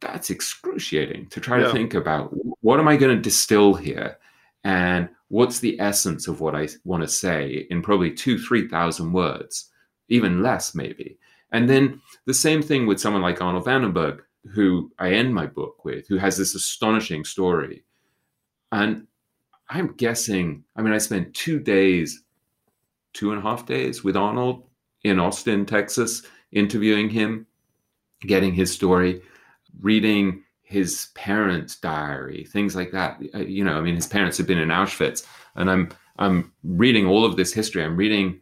[0.00, 1.66] that's excruciating to try yeah.
[1.66, 2.30] to think about
[2.60, 4.18] what am I going to distill here
[4.64, 9.70] and what's the essence of what I want to say in probably two, 3,000 words,
[10.08, 11.18] even less maybe.
[11.52, 15.34] And then the same thing with someone like Arnold Van Den Berg, who I end
[15.34, 17.84] my book with, who has this astonishing story.
[18.72, 19.06] And
[19.70, 22.24] I'm guessing, I mean, I spent two days,
[23.12, 24.64] two and a half days with Arnold
[25.04, 27.46] in Austin, Texas, interviewing him,
[28.22, 29.22] getting his story,
[29.80, 33.20] reading his parents' diary, things like that.
[33.32, 37.06] Uh, you know, I mean, his parents had been in Auschwitz, and I'm I'm reading
[37.06, 37.82] all of this history.
[37.82, 38.40] I'm reading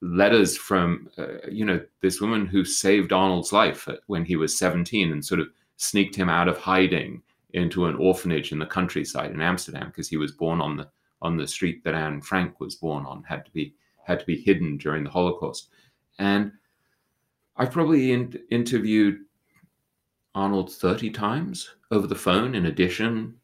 [0.00, 5.12] letters from uh, you know this woman who saved Arnold's life when he was 17
[5.12, 9.40] and sort of sneaked him out of hiding into an orphanage in the countryside in
[9.40, 10.88] Amsterdam because he was born on the
[11.20, 14.36] on the street that Anne Frank was born on had to be had to be
[14.36, 15.68] hidden during the Holocaust.
[16.18, 16.52] And
[17.56, 19.20] I've probably in, interviewed
[20.34, 23.34] Arnold 30 times over the phone in addition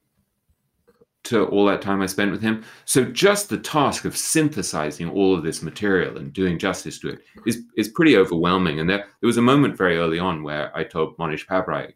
[1.24, 2.64] to all that time I spent with him.
[2.86, 7.20] So just the task of synthesizing all of this material and doing justice to it
[7.46, 8.80] is, is pretty overwhelming.
[8.80, 11.92] And there, there was a moment very early on where I told Mohnish Pabrai,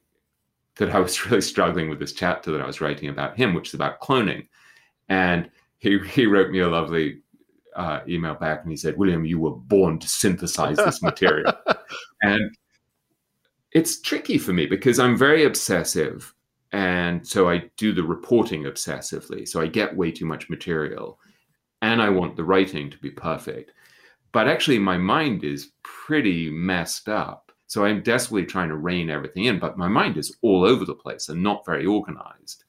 [0.76, 3.68] that I was really struggling with this chapter that I was writing about him, which
[3.68, 4.48] is about cloning.
[5.08, 7.20] And he, he wrote me a lovely
[7.74, 11.52] uh, email back and he said, William, you were born to synthesize this material.
[12.22, 12.54] and
[13.72, 16.34] it's tricky for me because I'm very obsessive.
[16.72, 19.46] And so I do the reporting obsessively.
[19.46, 21.18] So I get way too much material
[21.82, 23.72] and I want the writing to be perfect.
[24.32, 29.46] But actually, my mind is pretty messed up so I'm desperately trying to rein everything
[29.46, 32.64] in, but my mind is all over the place and not very organized.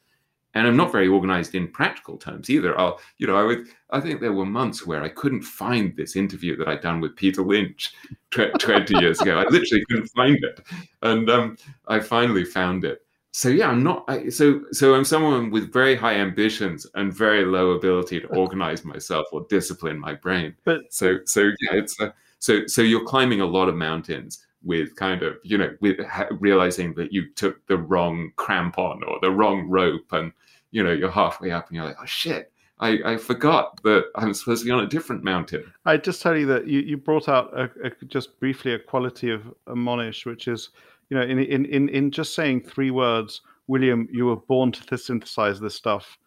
[0.54, 2.80] And I'm not very organized in practical terms either.
[2.80, 6.16] I'll, you know, I would, I think there were months where I couldn't find this
[6.16, 7.94] interview that I'd done with Peter Lynch
[8.32, 9.40] 20 years ago.
[9.40, 10.62] I literally couldn't find it.
[11.02, 11.58] And um,
[11.90, 13.02] I finally found it.
[13.34, 14.06] So yeah, I'm not.
[14.08, 18.86] I, so so I'm someone with very high ambitions and very low ability to organize
[18.94, 20.56] myself or discipline my brain.
[20.64, 24.96] But so so yeah, it's a, so so you're climbing a lot of mountains with
[24.96, 26.00] kind of you know with
[26.40, 30.32] realizing that you took the wrong crampon or the wrong rope and
[30.72, 34.34] you know you're halfway up and you're like oh shit I, I forgot that I'm
[34.34, 35.72] supposed to be on a different mountain.
[35.86, 39.30] I just tell you that you, you brought out a, a, just briefly a quality
[39.30, 40.70] of a Mohnish, which is,
[41.10, 44.98] you know, in, in, in, in just saying three words, William, you were born to
[44.98, 46.18] synthesize this stuff,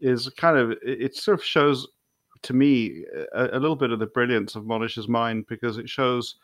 [0.00, 1.86] is kind of, it sort of shows
[2.42, 3.04] to me
[3.34, 6.36] a, a little bit of the brilliance of Mohnish's mind because it shows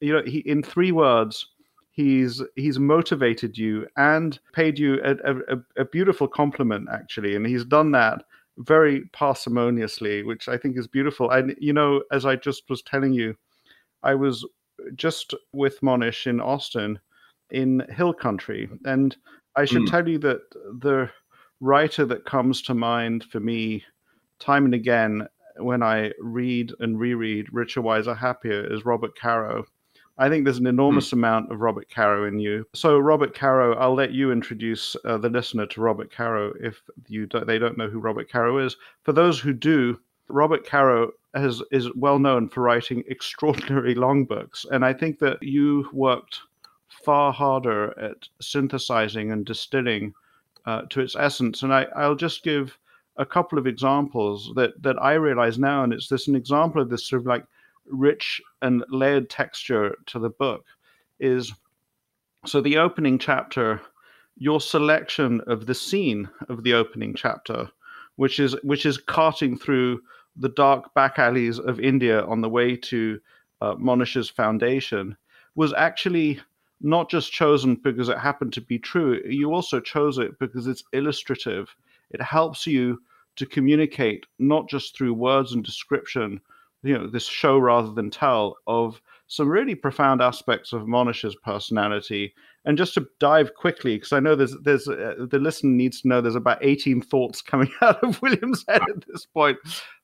[0.00, 1.46] you know, he in three words,
[1.90, 7.64] he's he's motivated you and paid you a, a, a, beautiful compliment actually, and he's
[7.64, 8.24] done that
[8.58, 11.30] very parsimoniously, which I think is beautiful.
[11.30, 13.36] And you know, as I just was telling you,
[14.02, 14.46] I was
[14.94, 16.98] just with Mohnish in Austin
[17.50, 18.68] in Hill Country.
[18.84, 19.16] And
[19.56, 19.90] I should mm.
[19.90, 20.40] tell you that
[20.80, 21.10] the
[21.60, 23.84] writer that comes to mind for me
[24.38, 25.26] time and again
[25.58, 29.64] when I read and reread Richer, Wiser, Happier is Robert Caro.
[30.18, 31.14] I think there's an enormous mm.
[31.14, 32.66] amount of Robert Caro in you.
[32.74, 37.26] So, Robert Caro, I'll let you introduce uh, the listener to Robert Caro if you
[37.26, 38.76] don't, they don't know who Robert Caro is.
[39.02, 39.98] For those who do,
[40.28, 45.42] Robert Caro has, is well known for writing extraordinary long books, and I think that
[45.42, 46.40] you worked
[46.88, 50.14] far harder at synthesizing and distilling
[50.64, 51.62] uh, to its essence.
[51.62, 52.78] And I, I'll just give
[53.18, 56.88] a couple of examples that that I realize now, and it's this an example of
[56.88, 57.44] this sort of like
[57.90, 60.64] rich and layered texture to the book
[61.20, 61.52] is
[62.44, 63.80] so the opening chapter
[64.36, 67.68] your selection of the scene of the opening chapter
[68.16, 70.00] which is which is carting through
[70.36, 73.18] the dark back alleys of India on the way to
[73.62, 75.16] uh, Mohnish's foundation
[75.54, 76.38] was actually
[76.82, 80.84] not just chosen because it happened to be true you also chose it because it's
[80.92, 81.74] illustrative.
[82.10, 83.00] It helps you
[83.36, 86.40] to communicate not just through words and description
[86.86, 92.32] you know this show rather than tell of some really profound aspects of Mohnish's personality.
[92.64, 96.08] And just to dive quickly, because I know there's there's uh, the listener needs to
[96.08, 99.58] know there's about 18 thoughts coming out of William's head at this point.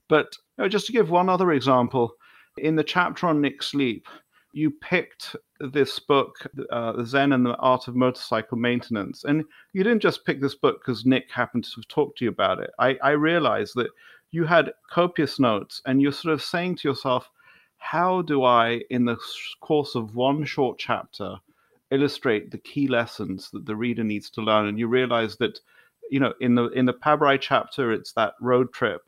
[0.09, 2.13] But you know, just to give one other example,
[2.59, 4.07] in the chapter on Nick Sleep,
[4.53, 5.35] you picked
[5.73, 6.35] this book,
[6.71, 10.81] uh, Zen and the Art of Motorcycle Maintenance, and you didn't just pick this book
[10.85, 12.71] because Nick happened to talk to you about it.
[12.79, 13.89] I, I realized that
[14.33, 17.31] you had copious notes and you're sort of saying to yourself,
[17.77, 19.19] how do I, in the
[19.61, 21.37] course of one short chapter,
[21.91, 24.67] illustrate the key lessons that the reader needs to learn?
[24.67, 25.61] And you realize that,
[26.11, 29.03] you know, in the in the Pabrai chapter, it's that road trip.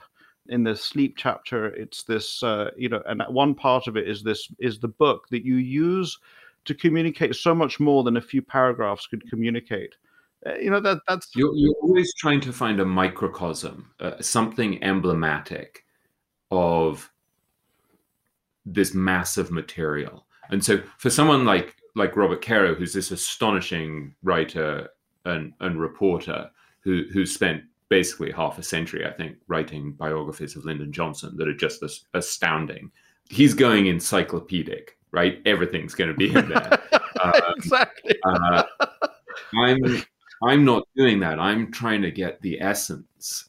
[0.48, 4.22] In the sleep chapter, it's this, uh, you know, and one part of it is
[4.22, 6.18] this is the book that you use
[6.66, 9.94] to communicate so much more than a few paragraphs could communicate.
[10.46, 14.82] Uh, you know that that's you're, you're always trying to find a microcosm uh, something
[14.82, 15.84] emblematic
[16.50, 17.10] of
[18.66, 20.26] this massive material.
[20.50, 24.88] And so for someone like like robert caro who's this astonishing writer
[25.24, 30.64] and, and reporter who who spent basically half a century i think writing biographies of
[30.64, 31.84] lyndon johnson that are just
[32.14, 32.90] astounding.
[33.30, 35.40] He's going encyclopedic right?
[35.46, 36.78] Everything's going to be in there.
[37.22, 38.16] Um, exactly.
[38.24, 38.64] uh,
[39.54, 40.02] i'm
[40.44, 41.38] I'm not doing that.
[41.38, 43.48] I'm trying to get the essence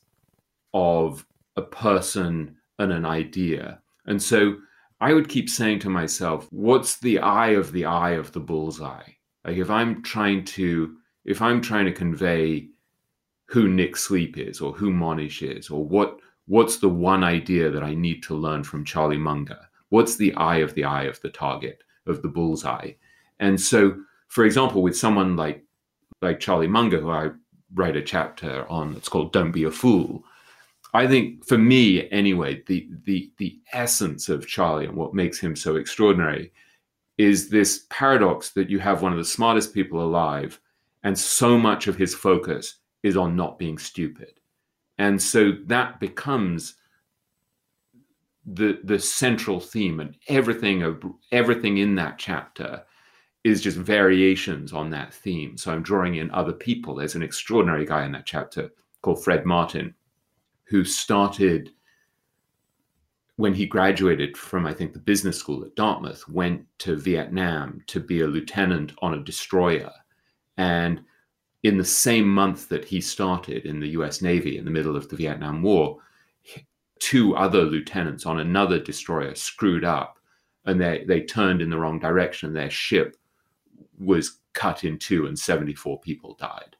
[0.73, 1.25] of
[1.55, 3.79] a person and an idea.
[4.05, 4.57] And so
[5.01, 9.09] I would keep saying to myself, what's the eye of the eye of the bullseye?
[9.43, 12.69] Like if I'm trying to if I'm trying to convey
[13.47, 17.83] who Nick Sleep is or who Mohnish is or what what's the one idea that
[17.83, 19.59] I need to learn from Charlie Munger?
[19.89, 22.91] What's the eye of the eye of the target of the bullseye?
[23.39, 23.95] And so,
[24.27, 25.63] for example, with someone like
[26.21, 27.31] like Charlie Munger, who I
[27.73, 28.95] write a chapter on.
[28.95, 30.23] It's called "Don't Be a Fool."
[30.93, 35.55] I think, for me anyway, the the the essence of Charlie and what makes him
[35.55, 36.53] so extraordinary
[37.17, 40.59] is this paradox that you have one of the smartest people alive,
[41.03, 44.39] and so much of his focus is on not being stupid,
[44.97, 46.75] and so that becomes
[48.45, 52.83] the the central theme, and everything of everything in that chapter
[53.45, 55.55] is just variations on that theme.
[55.55, 56.95] So I'm drawing in other people.
[56.95, 58.71] There's an extraordinary guy in that chapter
[59.03, 59.93] called Fred Martin,
[60.63, 61.69] who started
[63.35, 67.99] when he graduated from, I think, the business school at Dartmouth, went to Vietnam to
[67.99, 69.91] be a lieutenant on a destroyer.
[70.57, 71.01] And
[71.61, 75.07] in the same month that he started in the US Navy in the middle of
[75.07, 75.99] the Vietnam War,
[76.97, 80.17] two other lieutenants on another destroyer screwed up
[80.65, 82.51] and they, they turned in the wrong direction.
[82.51, 83.15] Their ship
[83.99, 86.75] was cut in two and 74 people died.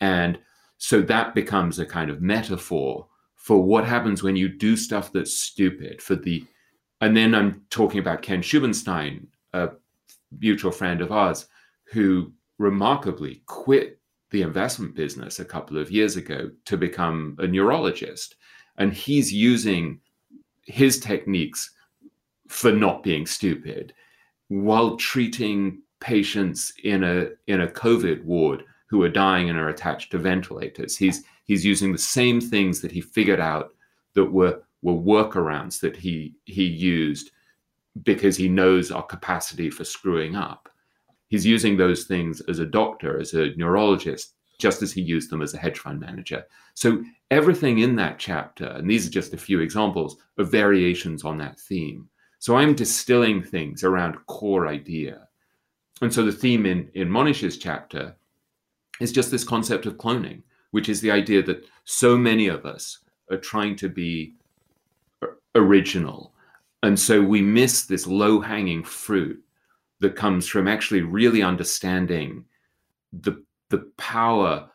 [0.00, 0.38] And
[0.78, 5.38] so that becomes a kind of metaphor for what happens when you do stuff that's
[5.38, 6.44] stupid for the
[7.02, 9.70] and then I'm talking about Ken Shubin Stein, a
[10.38, 11.48] mutual friend of ours,
[11.82, 13.98] who remarkably quit
[14.30, 18.36] the investment business a couple of years ago to become a neurologist.
[18.78, 19.98] And he's using
[20.64, 21.72] his techniques
[22.46, 23.92] for not being stupid
[24.46, 30.10] while treating patients in a in a COVID ward who are dying and are attached
[30.10, 30.96] to ventilators.
[30.96, 33.72] He's he's using the same things that he figured out
[34.14, 37.30] that were were workarounds that he he used
[38.02, 40.68] because he knows our capacity for screwing up.
[41.28, 45.42] He's using those things as a doctor, as a neurologist, just as he used them
[45.42, 46.44] as a hedge fund manager.
[46.74, 51.38] So everything in that chapter, and these are just a few examples of variations on
[51.38, 52.08] that theme.
[52.38, 55.28] So I'm distilling things around core idea.
[56.02, 58.14] And so the theme in, in Mohnish's chapter
[59.00, 60.42] is just this concept of cloning,
[60.72, 62.98] which is the idea that so many of us
[63.30, 64.34] are trying to be
[65.54, 66.32] original.
[66.82, 69.42] And so we miss this low hanging fruit
[70.00, 72.44] that comes from actually really understanding
[73.12, 74.68] the, the power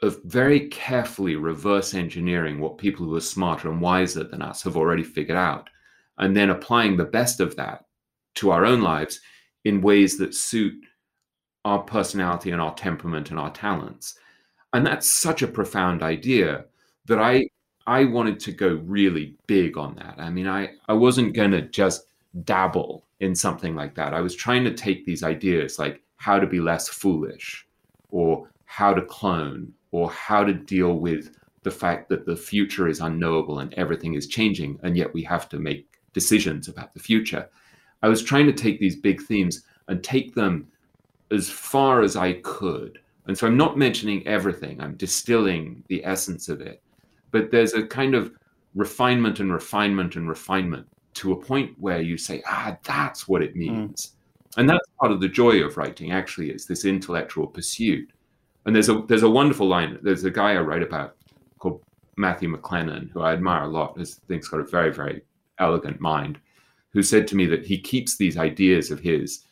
[0.00, 4.76] of very carefully reverse engineering what people who are smarter and wiser than us have
[4.78, 5.68] already figured out,
[6.16, 7.84] and then applying the best of that
[8.36, 9.20] to our own lives
[9.64, 10.74] in ways that suit
[11.64, 14.18] our personality and our temperament and our talents.
[14.72, 16.66] And that's such a profound idea
[17.06, 17.48] that I
[17.86, 20.14] I wanted to go really big on that.
[20.18, 22.06] I mean, I, I wasn't going to just
[22.44, 24.14] dabble in something like that.
[24.14, 27.66] I was trying to take these ideas like how to be less foolish
[28.10, 33.00] or how to clone or how to deal with the fact that the future is
[33.00, 37.48] unknowable and everything is changing, and yet we have to make decisions about the future.
[38.04, 40.68] I was trying to take these big themes and take them
[41.30, 43.00] as far as I could.
[43.26, 46.82] And so I'm not mentioning everything, I'm distilling the essence of it
[47.34, 48.30] but there's a kind of
[48.76, 53.54] refinement and refinement and refinement to a point where you say, ah, that's what it
[53.54, 53.66] mm.
[53.66, 54.06] means.
[54.06, 54.58] Mm.
[54.58, 58.08] And that's part of the joy of writing, actually, is this intellectual pursuit.
[58.66, 59.98] And there's a there's a wonderful line.
[60.00, 61.16] There's a guy I write about
[61.58, 61.82] called
[62.16, 63.98] Matthew McLennan, who I admire a lot.
[63.98, 65.22] His thing's got a very, very
[65.58, 66.38] elegant mind,
[66.94, 69.44] who said to me that he keeps these ideas of his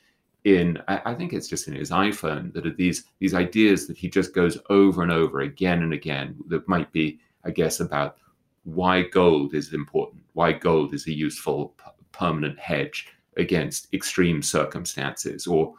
[0.45, 3.99] in I, I think it's just in his iPhone that are these these ideas that
[3.99, 8.17] he just goes over and over again and again that might be I guess, about
[8.65, 11.75] why gold is important, why gold is a useful
[12.13, 15.47] permanent hedge against extreme circumstances.
[15.47, 15.75] Or,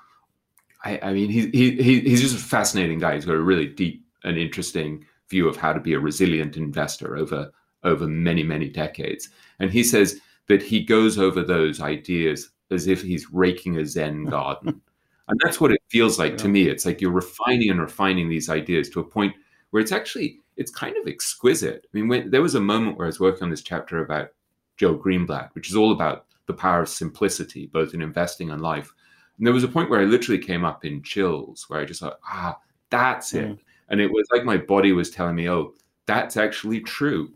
[0.84, 3.16] I, I mean, he, he, he's just a fascinating guy.
[3.16, 7.18] He's got a really deep and interesting view of how to be a resilient investor
[7.18, 7.52] over
[7.86, 9.30] over many many decades.
[9.60, 14.26] And he says that he goes over those ideas as if he's raking a Zen
[14.30, 14.82] garden.
[15.28, 16.38] and that's what it feels like yeah.
[16.38, 16.68] to me.
[16.68, 19.34] It's like you're refining and refining these ideas to a point
[19.72, 21.86] where it's actually it's kind of exquisite.
[21.86, 24.30] I mean, when, there was a moment where I was working on this chapter about
[24.78, 28.94] Joel Greenblatt, which is all about the power of simplicity, both in investing and life.
[29.38, 32.02] And there was a point where I literally came up in chills, where I just
[32.02, 33.60] thought, ah, that's it.
[33.90, 35.74] And it was like my body was telling me, oh,
[36.06, 37.34] that's actually true.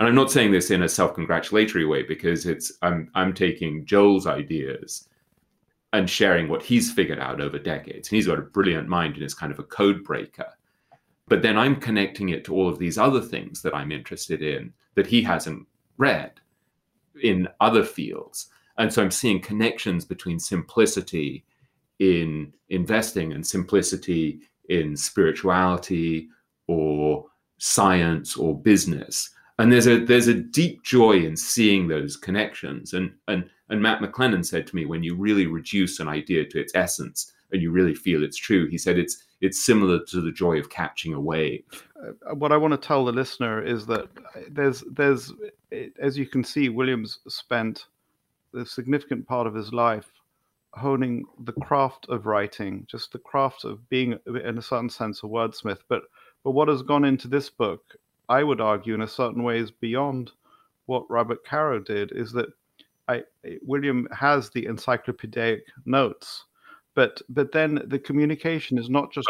[0.00, 4.26] And I'm not saying this in a self-congratulatory way because it's I'm I'm taking Joel's
[4.26, 5.08] ideas
[5.92, 8.08] and sharing what he's figured out over decades.
[8.08, 10.46] And he's got a brilliant mind and is kind of a code breaker
[11.32, 14.70] but then I'm connecting it to all of these other things that I'm interested in
[14.96, 15.66] that he hasn't
[15.96, 16.32] read
[17.22, 18.48] in other fields.
[18.76, 21.46] And so I'm seeing connections between simplicity
[22.00, 26.28] in investing and simplicity in spirituality
[26.66, 27.26] or
[27.56, 29.30] science or business.
[29.58, 32.92] And there's a there's a deep joy in seeing those connections.
[32.92, 36.60] And and and Matt McLennan said to me, when you really reduce an idea to
[36.60, 40.32] its essence and you really feel it's true, he said it's it's similar to the
[40.32, 41.64] joy of catching a wave.
[41.96, 45.32] Uh, what I want to tell the listener is that uh, there's there's
[45.72, 47.86] uh, as you can see, Williams spent
[48.54, 50.10] a significant part of his life
[50.74, 55.22] honing the craft of writing, just the craft of being, uh, in a certain sense,
[55.22, 55.80] a wordsmith.
[55.88, 56.02] But
[56.44, 57.82] but what has gone into this book,
[58.28, 60.32] I would argue, in a certain way, is beyond
[60.86, 62.12] what Robert Caro did.
[62.12, 62.48] Is that
[63.08, 63.22] I,
[63.62, 66.44] William has the encyclopedic notes
[66.94, 69.28] but but then the communication is not just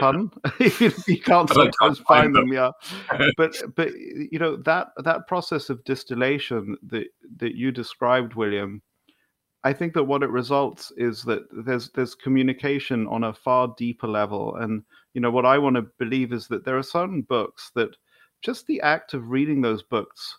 [0.00, 0.30] fun.
[0.58, 2.70] you can't sometimes find them, them yeah.
[3.36, 7.06] but but you know that that process of distillation that
[7.36, 8.82] that you described, William.
[9.66, 14.08] I think that what it results is that there's there's communication on a far deeper
[14.08, 14.82] level, and
[15.12, 17.96] you know what I want to believe is that there are certain books that
[18.44, 20.38] just the act of reading those books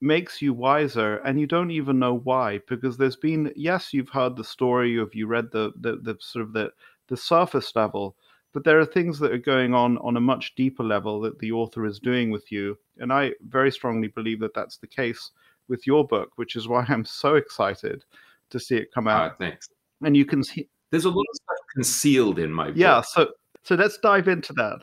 [0.00, 4.36] makes you wiser and you don't even know why because there's been yes you've heard
[4.36, 6.70] the story of you read the the, the sort of the
[7.08, 8.14] the surface level
[8.52, 11.50] but there are things that are going on on a much deeper level that the
[11.50, 15.32] author is doing with you and i very strongly believe that that's the case
[15.68, 18.04] with your book which is why i'm so excited
[18.50, 19.32] to see it come out.
[19.32, 19.68] uh, thanks.
[20.02, 22.76] And you can see there's a lot of stuff concealed in my book.
[22.76, 23.28] yeah so
[23.64, 24.78] so let's dive into that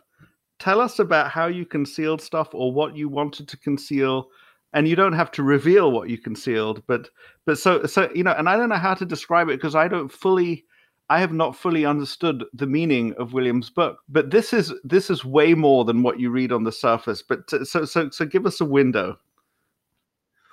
[0.60, 4.30] tell us about how you concealed stuff or what you wanted to conceal
[4.74, 7.10] and you don't have to reveal what you concealed but
[7.46, 9.88] but so so you know and i don't know how to describe it because i
[9.88, 10.66] don't fully
[11.10, 14.00] i have not fully understood the meaning of william's book.
[14.10, 17.22] But this is this is way more than what you read on the surface.
[17.22, 19.18] But to, so so so give us a window.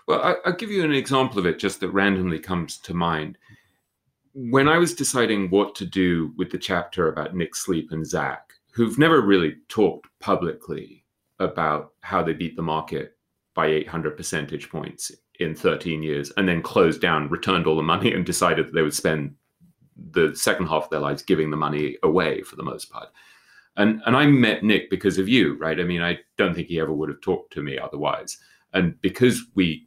[0.07, 3.39] Well I, i'll give you an example of it just that randomly comes to mind.
[4.35, 8.53] When i was deciding what to do with the chapter about nick sleep and Zak
[8.73, 11.05] who've never really talked publicly
[11.39, 13.17] about how they beat the market
[13.55, 18.13] by 800 percentage points in 13 years and then closed down, returned all the money,
[18.13, 19.35] and decided that they would spend
[20.13, 23.09] the second half of their lives giving the money away for the most part.
[23.77, 25.81] And and I met Nick because of you, right?
[25.81, 28.39] I mean, I don't think he ever would have talked to me otherwise.
[28.75, 29.87] And because we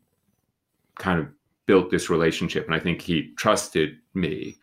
[0.95, 1.27] kind of
[1.65, 4.57] built this relationship, and I think he trusted me.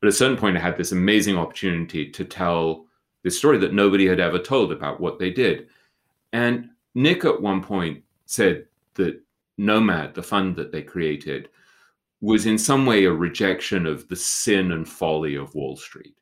[0.00, 2.86] But at a certain point, I had this amazing opportunity to tell
[3.24, 5.68] this story that nobody had ever told about what they did.
[6.32, 9.20] And Nick at one point said that
[9.56, 11.48] Nomad, the fund that they created,
[12.20, 16.14] was in some way a rejection of the sin and folly of Wall Street.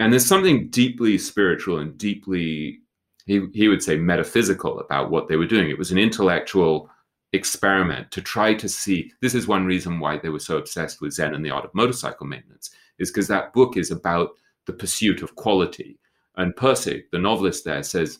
[0.00, 2.80] And there's something deeply spiritual and deeply,
[3.26, 5.70] he, he would say, metaphysical about what they were doing.
[5.70, 6.90] It was an intellectual
[7.32, 9.12] experiment to try to see.
[9.20, 11.74] This is one reason why they were so obsessed with Zen and the art of
[11.74, 14.30] motorcycle maintenance, is because that book is about
[14.66, 15.98] the pursuit of quality.
[16.36, 18.18] And Pirsig, the novelist there, says,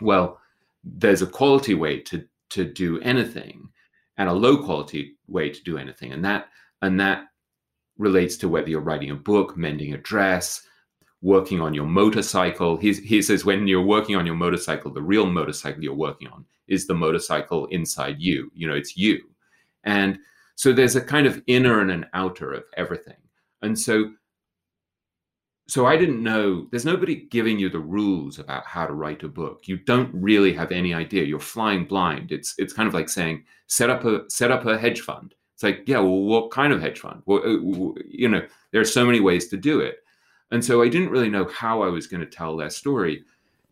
[0.00, 0.40] well,
[0.84, 3.68] there's a quality way to, to do anything
[4.18, 6.12] and a low quality way to do anything.
[6.12, 6.48] And that
[6.82, 7.24] and that
[7.98, 10.62] relates to whether you're writing a book, mending a dress,
[11.22, 12.76] working on your motorcycle.
[12.76, 16.44] He, he says when you're working on your motorcycle, the real motorcycle you're working on
[16.68, 18.50] is the motorcycle inside you.
[18.54, 19.20] You know, it's you.
[19.84, 20.18] And
[20.56, 23.16] so there's a kind of inner and an outer of everything.
[23.62, 24.12] And so
[25.68, 29.28] so I didn't know there's nobody giving you the rules about how to write a
[29.28, 29.66] book.
[29.66, 31.24] You don't really have any idea.
[31.24, 32.30] You're flying blind.
[32.30, 35.34] It's it's kind of like saying set up a set up a hedge fund.
[35.54, 37.22] It's like, yeah, well, what kind of hedge fund?
[37.24, 40.04] Well, uh, you know, there are so many ways to do it.
[40.50, 43.24] And so I didn't really know how I was going to tell their story.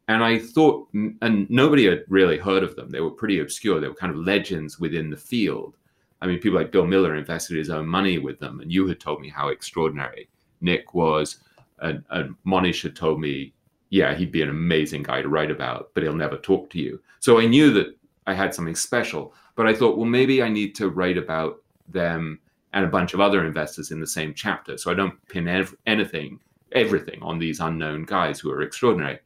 [0.08, 2.90] And I thought, and nobody had really heard of them.
[2.90, 3.80] They were pretty obscure.
[3.80, 5.76] They were kind of legends within the field.
[6.22, 8.60] I mean, people like Bill Miller invested his own money with them.
[8.60, 10.28] And you had told me how extraordinary
[10.62, 11.38] Nick was.
[11.80, 13.52] And, and Mohnish had told me,
[13.90, 17.00] yeah, he'd be an amazing guy to write about, but he'll never talk to you.
[17.20, 17.96] So I knew that
[18.26, 19.34] I had something special.
[19.56, 22.40] But I thought, well, maybe I need to write about them
[22.72, 24.76] and a bunch of other investors in the same chapter.
[24.76, 26.40] So I don't pin ev- anything
[26.74, 29.18] everything on these unknown guys who are extraordinary.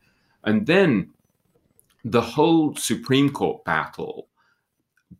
[0.44, 1.10] And then
[2.04, 4.28] the whole Supreme Court battle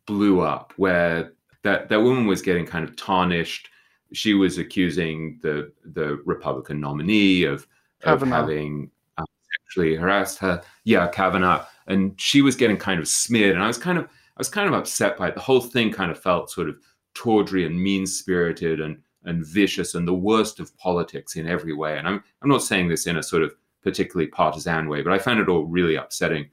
[0.05, 3.69] blew up where that, that woman was getting kind of tarnished.
[4.13, 7.67] She was accusing the the Republican nominee of,
[8.03, 10.61] of having uh, sexually harassed her.
[10.83, 11.65] Yeah, Kavanaugh.
[11.87, 13.55] And she was getting kind of smeared.
[13.55, 15.35] And I was kind of I was kind of upset by it.
[15.35, 16.77] The whole thing kind of felt sort of
[17.13, 21.97] tawdry and mean spirited and and vicious and the worst of politics in every way.
[21.97, 23.53] And I'm I'm not saying this in a sort of
[23.83, 26.49] particularly partisan way, but I found it all really upsetting.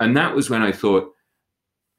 [0.00, 1.12] And that was when I thought,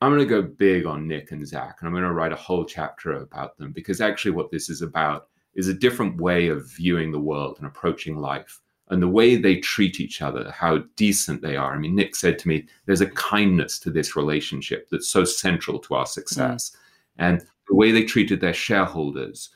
[0.03, 2.37] I'm going to go big on Nick and Zak, and I'm going to write a
[2.37, 6.69] whole chapter about them because actually, what this is about is a different way of
[6.69, 11.41] viewing the world and approaching life and the way they treat each other, how decent
[11.41, 11.73] they are.
[11.73, 15.79] I mean, Nick said to me, there's a kindness to this relationship that's so central
[15.79, 16.71] to our success.
[16.71, 16.77] Mm.
[17.19, 19.49] And the way they treated their shareholders,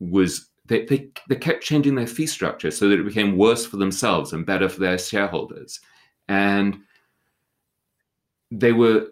[0.00, 3.76] was they, they, they kept changing their fee structure so that it became worse for
[3.76, 5.80] themselves and better for their shareholders.
[6.28, 6.80] And
[8.50, 9.08] they were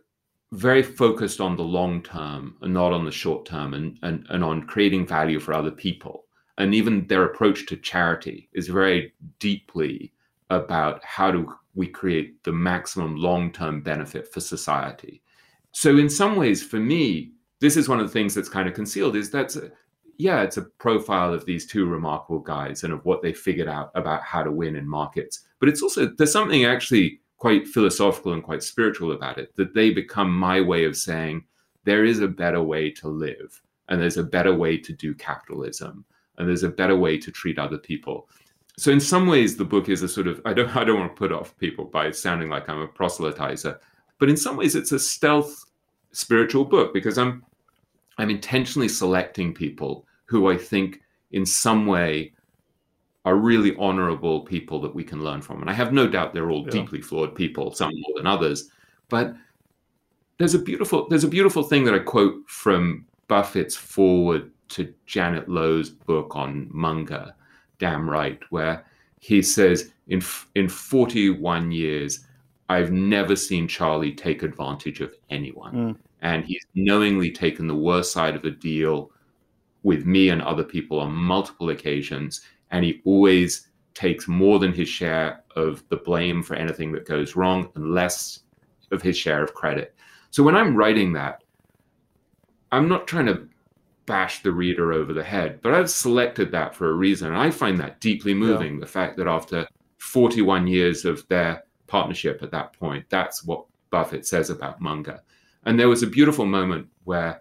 [0.52, 4.44] very focused on the long term and not on the short term and, and, and
[4.44, 6.24] on creating value for other people.
[6.58, 10.12] And even their approach to charity is very deeply
[10.50, 15.22] about how do we create the maximum long term benefit for society.
[15.72, 18.74] So, in some ways, for me, this is one of the things that's kind of
[18.74, 19.54] concealed is that
[20.18, 23.90] yeah, it's a profile of these two remarkable guys and of what they figured out
[23.94, 25.46] about how to win in markets.
[25.60, 29.90] But it's also, there's something actually quite philosophical and quite spiritual about it that they
[29.90, 31.44] become my way of saying
[31.84, 36.04] there is a better way to live and there's a better way to do capitalism
[36.38, 38.28] and there's a better way to treat other people.
[38.78, 41.14] So in some ways, the book is a sort of I don't I don't want
[41.14, 43.78] to put off people by sounding like I'm a proselytizer,
[44.18, 45.64] but in some ways it's a stealth
[46.12, 47.42] spiritual book because I'm
[48.18, 51.00] I'm intentionally selecting people who I think
[51.32, 52.32] in some way
[53.26, 55.60] are really honorable people that we can learn from.
[55.60, 56.70] And I have no doubt they're all yeah.
[56.70, 58.70] deeply flawed people, some more than others.
[59.10, 59.34] But
[60.38, 65.48] there's a beautiful there's a beautiful thing that I quote from Buffett's foreword to Janet
[65.48, 67.34] Lowe's book on Munger,
[67.78, 68.84] Damn Right, where
[69.20, 70.22] he says in
[70.54, 72.20] in 41 years
[72.68, 75.74] I've never seen Charlie take advantage of anyone.
[75.74, 79.10] Mm and he's knowingly taken the worst side of a deal
[79.82, 84.88] with me and other people on multiple occasions and he always takes more than his
[84.88, 88.40] share of the blame for anything that goes wrong and less
[88.92, 89.94] of his share of credit.
[90.30, 91.42] So when i'm writing that
[92.70, 93.48] i'm not trying to
[94.04, 97.28] bash the reader over the head but i've selected that for a reason.
[97.28, 98.80] And i find that deeply moving yeah.
[98.80, 104.26] the fact that after 41 years of their partnership at that point that's what buffett
[104.26, 105.22] says about munger
[105.64, 107.40] and there was a beautiful moment where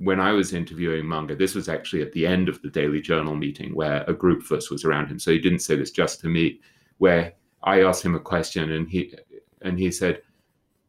[0.00, 3.36] when I was interviewing Munger, this was actually at the end of the Daily Journal
[3.36, 5.18] meeting where a group of us was around him.
[5.18, 6.60] So he didn't say this just to me,
[6.98, 9.14] where I asked him a question and he
[9.60, 10.22] and he said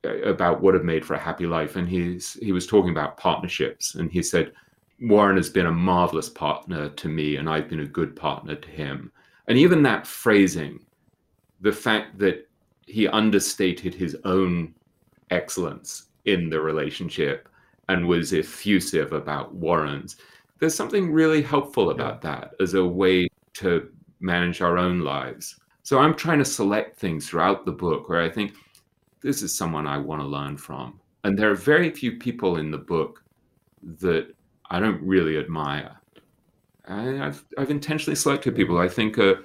[0.06, 3.18] uh, about what had made for a happy life, and he's he was talking about
[3.18, 4.54] partnerships, and he said
[5.02, 8.70] Warren has been a marvelous partner to me, and I've been a good partner to
[8.70, 9.12] him,
[9.50, 10.80] and even that phrasing,
[11.60, 12.48] the fact that
[12.88, 14.74] he understated his own
[15.32, 17.50] excellence in the relationship
[17.92, 20.16] and was effusive about Warren's.
[20.60, 23.90] There's something really helpful about that as a way to
[24.22, 25.60] manage our own lives.
[25.84, 28.54] So I'm trying to select things throughout the book where I think
[29.22, 31.02] this is someone I want to learn from.
[31.26, 33.24] And there are very few people in the book
[34.00, 34.34] that
[34.70, 35.98] I don't really admire.
[36.88, 39.36] I, have I've intentionally selected people I think uh,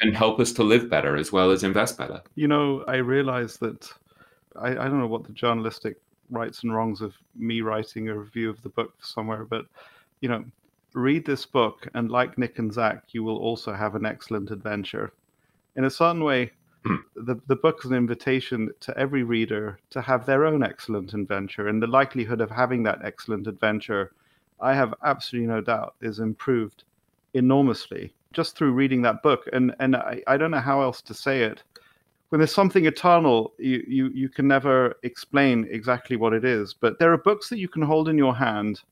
[0.00, 2.20] can help us to live better as well as invest better.
[2.34, 3.90] You know, I realize that
[4.54, 5.96] I, I don't know what the journalistic
[6.30, 9.66] rights and wrongs of me writing a review of the book somewhere, but
[10.20, 10.44] you know,
[10.94, 15.12] read this book, and like Nick and Zak, you will also have an excellent adventure.
[15.76, 16.52] In a certain way,
[16.84, 16.96] hmm.
[17.14, 21.68] the, the book is an invitation to every reader to have their own excellent adventure,
[21.68, 24.12] and the likelihood of having that excellent adventure,
[24.60, 26.84] I have absolutely no doubt, is improved
[27.34, 29.48] enormously just through reading that book.
[29.52, 31.62] And and I, I don't know how else to say it
[32.36, 36.74] when there's something eternal, you, you, you can never explain exactly what it is.
[36.74, 38.82] But there are books that you can hold in your hand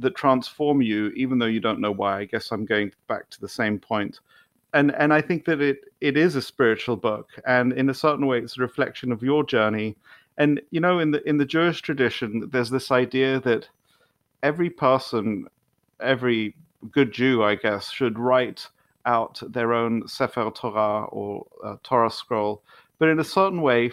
[0.00, 2.18] that transform you, even though you don't know why.
[2.18, 4.20] I guess I'm going back to the same point.
[4.74, 8.26] And and I think that it it is a spiritual book, and in a certain
[8.26, 9.96] way, it's a reflection of your journey.
[10.36, 13.70] And you know, in the in the Jewish tradition, there's this idea that
[14.42, 15.46] every person,
[15.98, 16.54] every
[16.90, 18.68] good Jew, I guess, should write
[19.06, 22.62] out their own Sefer Torah or uh, Torah scroll.
[23.02, 23.90] But in a certain way,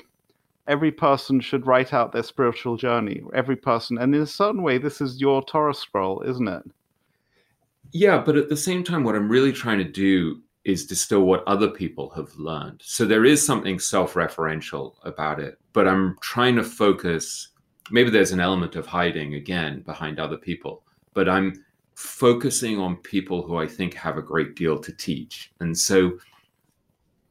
[0.68, 3.24] every person should write out their spiritual journey.
[3.34, 6.62] Every person, and in a certain way, this is your Torah scroll, isn't it?
[7.92, 11.44] Yeah, but at the same time, what I'm really trying to do is distill what
[11.48, 12.84] other people have learned.
[12.86, 17.48] So there is something self-referential about it, but I'm trying to focus.
[17.90, 20.84] Maybe there's an element of hiding again behind other people,
[21.16, 25.52] but I'm focusing on people who I think have a great deal to teach.
[25.62, 26.20] And so,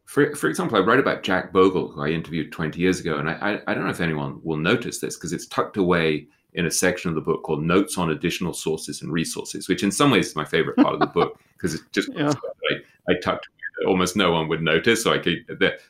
[0.09, 3.19] for, for example, I write about Jack Bogle, who I interviewed 20 years ago.
[3.19, 6.65] And I, I don't know if anyone will notice this because it's tucked away in
[6.65, 10.11] a section of the book called Notes on Additional Sources and Resources, which in some
[10.11, 12.33] ways is my favorite part of the book because it's just yeah.
[12.71, 12.77] I,
[13.13, 13.49] I tucked
[13.87, 15.45] almost no one would notice, so I could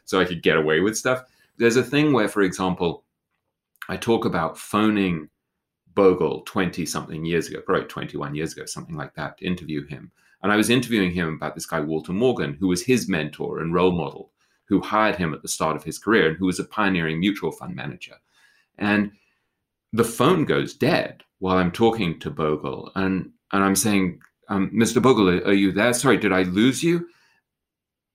[0.04, 1.22] so I could get away with stuff.
[1.56, 3.04] There's a thing where, for example,
[3.88, 5.28] I talk about phoning
[5.94, 10.10] Bogle 20 something years ago, probably 21 years ago, something like that, to interview him.
[10.42, 13.74] And I was interviewing him about this guy, Walter Morgan, who was his mentor and
[13.74, 14.32] role model,
[14.68, 17.50] who hired him at the start of his career and who was a pioneering mutual
[17.50, 18.14] fund manager.
[18.78, 19.12] And
[19.92, 22.92] the phone goes dead while I'm talking to Bogle.
[22.94, 25.02] And, and I'm saying, um, Mr.
[25.02, 25.92] Bogle, are you there?
[25.92, 27.08] Sorry, did I lose you?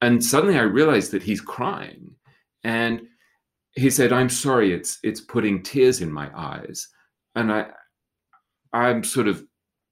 [0.01, 2.15] And suddenly I realized that he's crying.
[2.63, 3.01] And
[3.71, 6.87] he said, I'm sorry, it's, it's putting tears in my eyes
[7.35, 7.67] and I
[8.71, 9.43] I'm sort of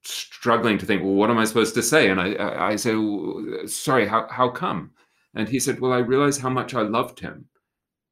[0.04, 2.10] struggling to think, well, what am I supposed to say?
[2.10, 4.92] And I I, I say, well, sorry, how how come?
[5.36, 7.46] And he said, well, I realized how much I loved him,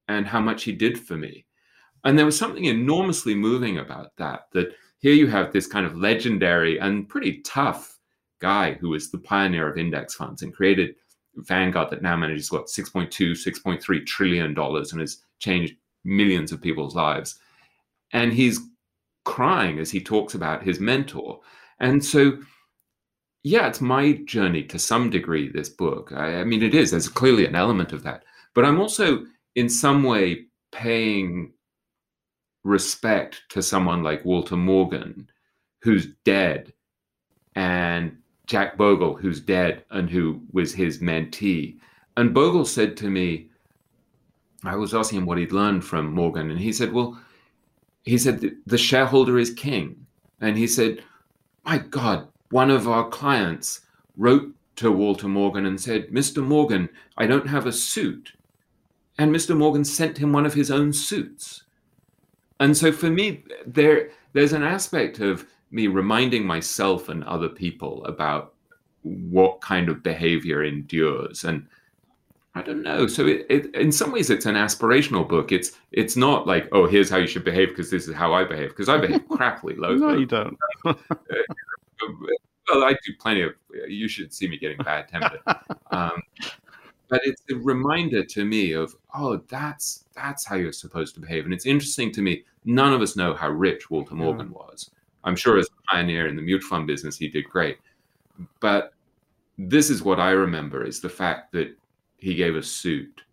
[0.07, 1.45] and how much he did for me,
[2.03, 4.47] and there was something enormously moving about that.
[4.53, 7.97] That here you have this kind of legendary and pretty tough
[8.39, 10.95] guy who was the pioneer of index funds and created
[11.35, 16.95] Vanguard that now manages what 6.2, 6.3 trillion dollars and has changed millions of people's
[16.95, 17.39] lives.
[18.11, 18.59] And he's
[19.25, 21.39] crying as he talks about his mentor.
[21.79, 22.39] And so,
[23.43, 26.11] yeah, it's my journey to some degree, this book.
[26.13, 28.23] I, I mean, it is, there's clearly an element of that.
[28.53, 29.25] But I'm also,
[29.55, 31.53] in some way, paying
[32.63, 35.29] respect to someone like Walter Morgan,
[35.81, 36.73] who's dead,
[37.55, 38.17] and
[38.47, 41.77] Jack Bogle, who's dead and who was his mentee.
[42.17, 43.49] And Bogle said to me,
[44.65, 47.17] I was asking him what he'd learned from Morgan, and he said, Well,
[48.03, 50.05] he said the shareholder is king
[50.41, 51.03] and he said
[51.65, 53.81] my god one of our clients
[54.17, 58.33] wrote to walter morgan and said mr morgan i don't have a suit.
[59.17, 61.63] And mr morgan sent him one of his own suits.
[62.59, 68.03] And so for me there there's an aspect of me reminding myself and other people
[68.05, 68.53] about
[69.03, 71.43] what kind of behavior endures.
[71.43, 71.67] And
[72.55, 73.07] I don't know.
[73.07, 75.51] So it, it, in some ways, it's an aspirational book.
[75.51, 78.43] It's it's not like, oh, here's how you should behave because this is how I
[78.43, 79.77] behave because I behave crappily.
[79.77, 80.57] no, you don't.
[80.83, 80.97] well,
[82.83, 83.53] I do plenty of.
[83.87, 85.41] You should see me getting bad tempered.
[85.91, 86.21] Um,
[87.07, 91.45] but it's a reminder to me of, oh, that's that's how you're supposed to behave.
[91.45, 92.43] And it's interesting to me.
[92.65, 94.57] None of us know how rich Walter Morgan yeah.
[94.57, 94.91] was,
[95.23, 97.77] I'm sure as a pioneer in the mutual fund business, he did great.
[98.59, 98.93] But
[99.57, 101.75] this is what I remember is the fact that
[102.19, 103.23] he gave a suit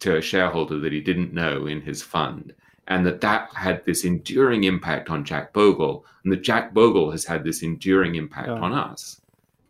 [0.00, 2.54] to a shareholder that he didn't know in his fund
[2.86, 7.24] and that that had this enduring impact on Jack Bogle, and that Jack Bogle has
[7.24, 8.54] had this enduring impact yeah.
[8.54, 9.20] on us.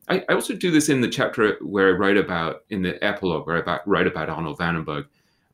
[0.08, 3.46] I, I, also do this in the chapter where I write about, in the epilogue,
[3.46, 5.06] where I write about Arnold Van Den Berg.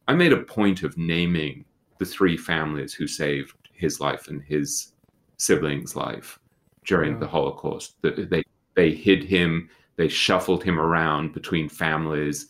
[0.09, 1.65] I made a point of naming
[1.99, 4.93] the three families who saved his life and his
[5.37, 6.39] siblings' life
[6.85, 7.19] during yeah.
[7.21, 7.95] the Holocaust.
[8.03, 8.43] They,
[8.75, 12.49] they hid him, they shuffled him around between families,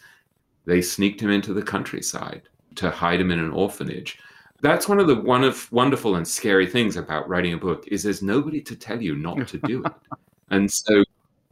[0.70, 2.42] they sneaked him into the countryside
[2.76, 4.18] to hide him in an orphanage.
[4.60, 8.04] That's one of the one of wonderful and scary things about writing a book is
[8.04, 9.92] there's nobody to tell you not to do it.
[10.52, 11.04] And so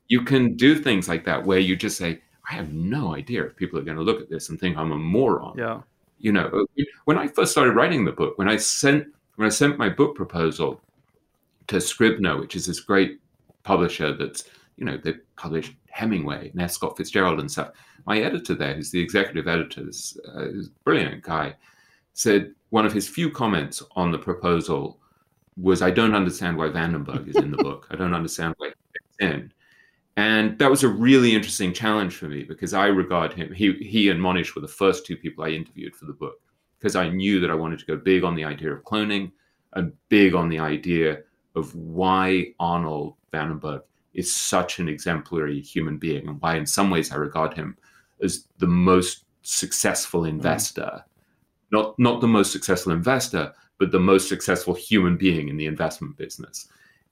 [0.09, 3.55] you can do things like that where you just say i have no idea if
[3.55, 5.57] people are going to look at this and think i'm a moron.
[5.57, 5.83] Yeah.
[6.19, 6.67] You know
[7.05, 9.07] when i first started writing the book when i sent
[9.37, 10.81] when i sent my book proposal
[11.69, 13.21] to scribner which is this great
[13.63, 14.45] publisher that's
[14.77, 17.71] you know they published hemingway and scott fitzgerald and stuff
[18.09, 20.49] my editor there who's the executive editor this uh,
[20.85, 21.55] brilliant guy
[22.15, 24.99] said one of his few comments on the proposal
[25.57, 27.87] was, I don't understand why Van Den Berg is in the book.
[27.91, 29.53] I don't understand why he's in.
[30.17, 34.11] And that was a really interesting challenge for me because I regard him, he, he
[34.11, 36.41] and Mohnish were the first two people I interviewed for the book
[36.79, 39.31] because I knew that I wanted to go big on the idea of cloning
[39.75, 41.21] and big on the idea
[41.55, 43.83] of why Arnold Van Den Berg
[44.15, 47.77] is such an exemplary human being and why, in some ways, I regard him
[48.23, 51.03] as the most successful investor mm.
[51.71, 56.17] not not the most successful investor, but the most successful human being in the investment
[56.17, 56.69] business.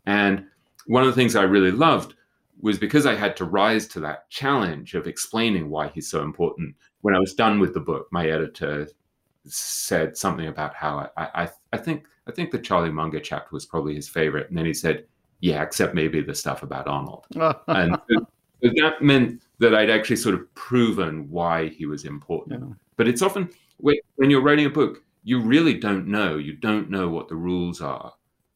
[0.07, 0.45] And
[0.87, 2.15] one of the things I really loved
[2.61, 6.75] was because I had to rise to that challenge of explaining why he's so important.
[7.03, 8.89] When I was done with the book, my editor
[9.45, 13.67] said something about how I, I, I think I think the Charlie Munger chapter was
[13.67, 15.07] probably his favorite, and then he said,
[15.41, 17.27] "Yeah, except maybe the stuff about Arnold."
[17.69, 17.97] and
[18.63, 22.61] that meant that I'd actually sort of proven why he was important.
[22.61, 22.75] Yeah.
[22.97, 26.37] But it's often when you're writing a book, you really don't know.
[26.37, 28.13] You don't know what the rules are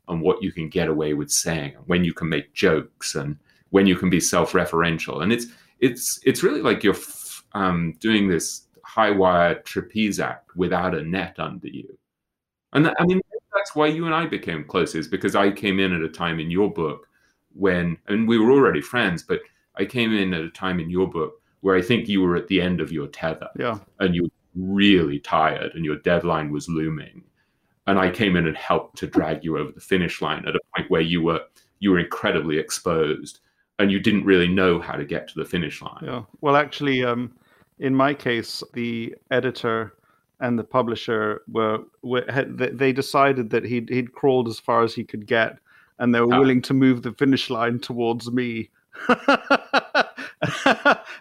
[0.08, 3.36] and what you can get away with saying, when you can make jokes and
[3.70, 5.22] when you can be self-referential.
[5.22, 5.46] And it's
[5.80, 6.96] it's it's really like you're
[7.52, 11.96] um, doing this high wire trapeze act without a net under you.
[12.72, 13.20] And that, I mean,
[13.54, 16.40] that's why you and I became close, is because I came in at a time
[16.40, 17.08] in your book
[17.52, 19.40] when, and we were already friends, but
[19.76, 22.48] I came in at a time in your book where I think you were at
[22.48, 23.48] the end of your tether.
[23.58, 23.78] Yeah.
[23.98, 27.22] And you were really tired and your deadline was looming
[27.86, 30.60] and i came in and helped to drag you over the finish line at a
[30.76, 31.40] point where you were
[31.78, 33.40] you were incredibly exposed
[33.78, 37.04] and you didn't really know how to get to the finish line yeah well actually
[37.04, 37.32] um,
[37.78, 39.94] in my case the editor
[40.42, 44.94] and the publisher were, were had, they decided that he'd he'd crawled as far as
[44.94, 45.58] he could get
[45.98, 46.40] and they were oh.
[46.40, 48.70] willing to move the finish line towards me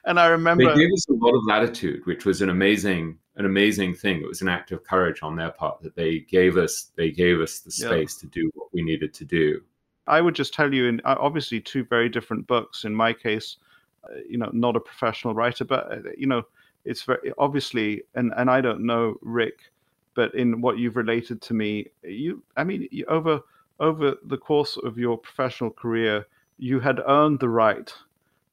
[0.05, 3.45] and I remember they gave us a lot of latitude, which was an amazing, an
[3.45, 4.21] amazing thing.
[4.21, 6.91] It was an act of courage on their part that they gave us.
[6.95, 8.21] They gave us the space yeah.
[8.21, 9.61] to do what we needed to do.
[10.07, 12.83] I would just tell you, in uh, obviously two very different books.
[12.83, 13.57] In my case,
[14.03, 16.43] uh, you know, not a professional writer, but uh, you know,
[16.85, 19.71] it's very obviously, and and I don't know Rick,
[20.15, 23.41] but in what you've related to me, you, I mean, you, over
[23.79, 26.25] over the course of your professional career,
[26.59, 27.91] you had earned the right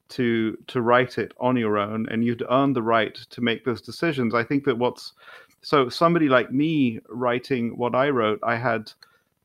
[0.09, 3.81] to to write it on your own and you'd earned the right to make those
[3.81, 4.33] decisions.
[4.33, 5.13] I think that what's
[5.61, 8.91] so somebody like me writing what i wrote i had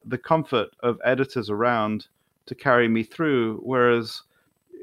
[0.05, 2.07] the comfort of editors around
[2.47, 4.23] to carry me through whereas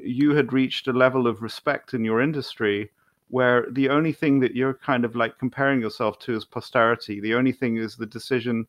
[0.02, 2.90] you had reached a level of respect in your industry
[3.28, 7.20] where the only thing that you're kind of like comparing yourself to is posterity.
[7.20, 8.66] The only thing is the decision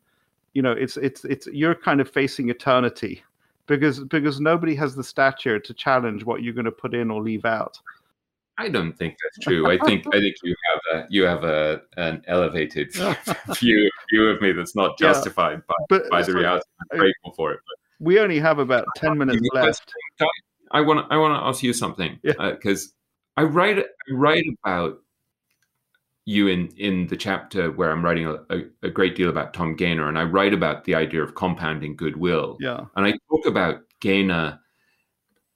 [0.54, 3.22] you know it's it's it's you're kind of facing eternity
[3.66, 7.22] because because nobody has the stature to challenge what you're going to put in or
[7.22, 7.78] leave out.
[8.58, 9.68] I don't think that's true.
[9.70, 12.94] I think I think you have a you have a an elevated
[13.58, 16.66] view view of me that's not justified yeah, by, but, by the reality.
[16.92, 17.60] I'm grateful for it.
[17.66, 19.92] But we only have about ten minutes left.
[20.70, 22.94] I want I want to ask you something because
[23.38, 23.42] yeah.
[23.42, 24.98] uh, I write I write about
[26.24, 30.08] you in in the chapter where I'm writing a, a, great deal about Tom Gayner,
[30.08, 32.58] and I write about the idea of compounding goodwill.
[32.60, 34.58] Yeah, and I talk about Gayner.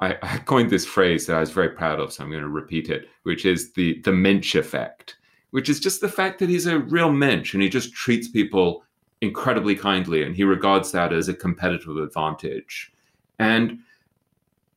[0.00, 2.48] I, I coined this phrase that I was very proud of, so I'm going to
[2.48, 5.16] repeat it, which is the the mensch effect,
[5.50, 8.82] which is just the fact that he's a real mensch and he just treats people
[9.20, 12.92] incredibly kindly, and he regards that as a competitive advantage.
[13.38, 13.78] And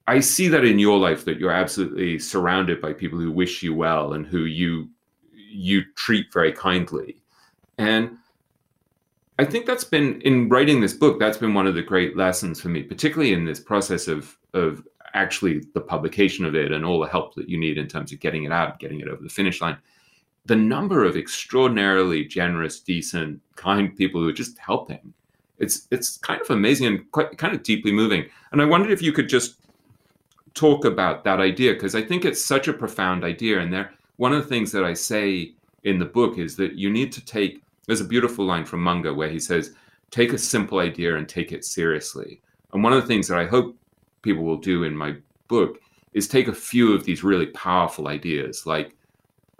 [0.07, 3.73] I see that in your life that you're absolutely surrounded by people who wish you
[3.73, 4.89] well and who you
[5.49, 7.17] you treat very kindly.
[7.77, 8.17] And
[9.39, 11.19] I think that's been in writing this book.
[11.19, 14.83] That's been one of the great lessons for me, particularly in this process of of
[15.13, 18.19] actually the publication of it and all the help that you need in terms of
[18.19, 19.77] getting it out, getting it over the finish line.
[20.45, 25.13] The number of extraordinarily generous, decent, kind people who are just helping.
[25.57, 28.25] It's it's kind of amazing and quite kind of deeply moving.
[28.51, 29.55] And I wondered if you could just
[30.53, 33.59] talk about that idea because I think it's such a profound idea.
[33.59, 35.53] And there, one of the things that I say
[35.85, 39.13] in the book is that you need to take there's a beautiful line from Munger
[39.13, 39.73] where he says,
[40.11, 42.41] Take a simple idea and take it seriously.
[42.73, 43.77] And one of the things that I hope
[44.21, 45.15] people will do in my
[45.47, 45.79] book
[46.13, 48.95] is take a few of these really powerful ideas, like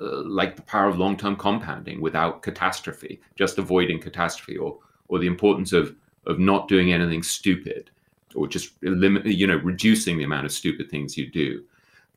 [0.01, 5.27] uh, like the power of long-term compounding without catastrophe, just avoiding catastrophe, or or the
[5.27, 5.95] importance of
[6.27, 7.89] of not doing anything stupid,
[8.35, 11.63] or just limit, you know, reducing the amount of stupid things you do.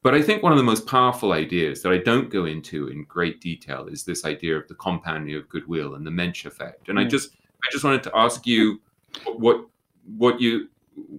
[0.03, 3.05] But I think one of the most powerful ideas that I don't go into in
[3.05, 6.89] great detail is this idea of the compounding of goodwill and the Mensch effect.
[6.89, 7.03] And mm.
[7.03, 8.81] I just I just wanted to ask you
[9.37, 9.65] what
[10.17, 10.69] what you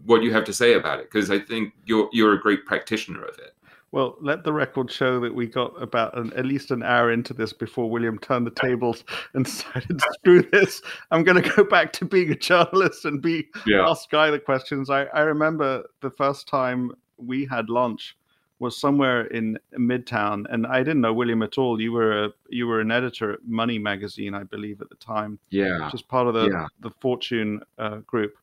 [0.05, 3.23] what you have to say about it because I think you're you're a great practitioner
[3.23, 3.55] of it.
[3.93, 7.31] Well, let the record show that we got about an, at least an hour into
[7.31, 9.03] this before William turned the tables
[9.35, 10.81] and decided to screw this.
[11.11, 13.87] I'm going to go back to being a journalist and be yeah.
[13.87, 14.89] ask Guy the questions.
[14.89, 18.17] I, I remember the first time we had lunch
[18.59, 21.81] was somewhere in Midtown, and I didn't know William at all.
[21.81, 25.39] You were a you were an editor at Money magazine, I believe, at the time.
[25.49, 26.67] Yeah, just part of the yeah.
[26.79, 28.35] the Fortune uh, group.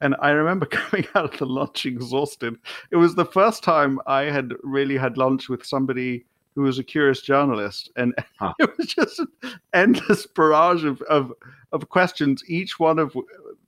[0.00, 2.56] And I remember coming out of the lunch exhausted.
[2.90, 6.84] It was the first time I had really had lunch with somebody who was a
[6.84, 8.52] curious journalist, and huh.
[8.58, 9.28] it was just an
[9.72, 11.32] endless barrage of, of
[11.72, 12.44] of questions.
[12.46, 13.16] Each one of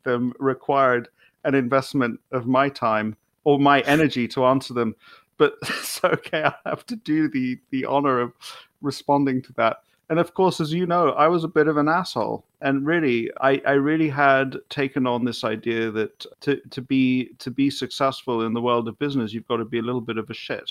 [0.04, 1.08] them required
[1.44, 4.94] an investment of my time or my energy to answer them
[5.38, 8.32] but it's okay, I have to do the the honor of
[8.80, 9.78] responding to that.
[10.08, 12.44] And of course, as you know, I was a bit of an asshole.
[12.60, 17.50] And really, I, I really had taken on this idea that to, to be to
[17.50, 20.30] be successful in the world of business, you've got to be a little bit of
[20.30, 20.70] a shit.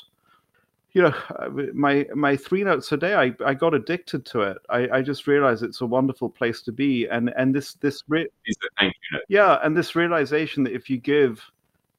[0.94, 4.58] You know, uh, my my three notes a day, I, I got addicted to it.
[4.70, 7.06] I, I just realized it's a wonderful place to be.
[7.08, 8.30] And and this this re-
[9.28, 11.44] yeah, and this realization that if you give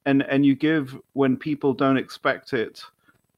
[0.07, 2.81] and and you give when people don't expect it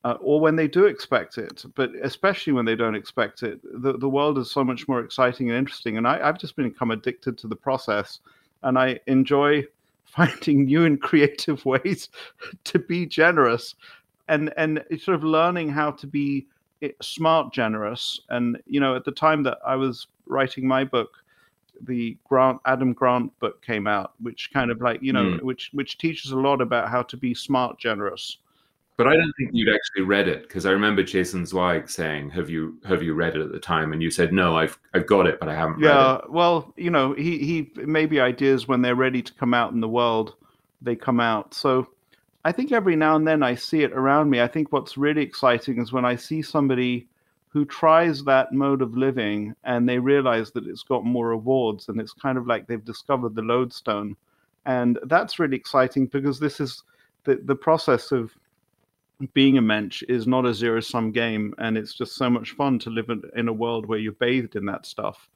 [0.05, 3.97] uh, or when they do expect it but especially when they don't expect it the,
[3.97, 5.97] the world is so much more exciting and interesting.
[5.97, 8.19] And I, i've just become addicted to the process
[8.63, 9.65] and i enjoy
[10.05, 12.09] finding new and creative ways
[12.63, 13.75] to be generous
[14.27, 16.47] and and sort of learning how to be
[16.81, 18.19] eh, smart generous.
[18.29, 21.11] And you know at the time that i was writing my book
[21.85, 25.41] the Grant Adam Grant book came out, which kind of like you know, mm.
[25.41, 28.37] which which teaches a lot about how to be smart, generous.
[28.97, 32.49] But I don't think you'd actually read it because I remember Jason Zweig saying, "Have
[32.49, 35.25] you have you read it at the time?" And you said, "No, I've I've got
[35.25, 39.21] it, but I haven't." Yeah, well, you know, he he maybe ideas when they're ready
[39.21, 40.35] to come out in the world,
[40.81, 41.53] they come out.
[41.53, 41.87] So
[42.43, 44.41] I think every now and then I see it around me.
[44.41, 47.07] I think what's really exciting is when I see somebody
[47.49, 51.99] who tries that mode of living and they realize that it's got more rewards and
[51.99, 54.15] it's kind of like they've discovered the lodestone.
[54.65, 56.83] And that's really exciting because this is
[57.23, 58.31] the, the process of
[59.33, 62.77] being a mensch is not a zero sum game and it's just so much fun
[62.79, 65.27] to live in, in a world where you're bathed in that stuff.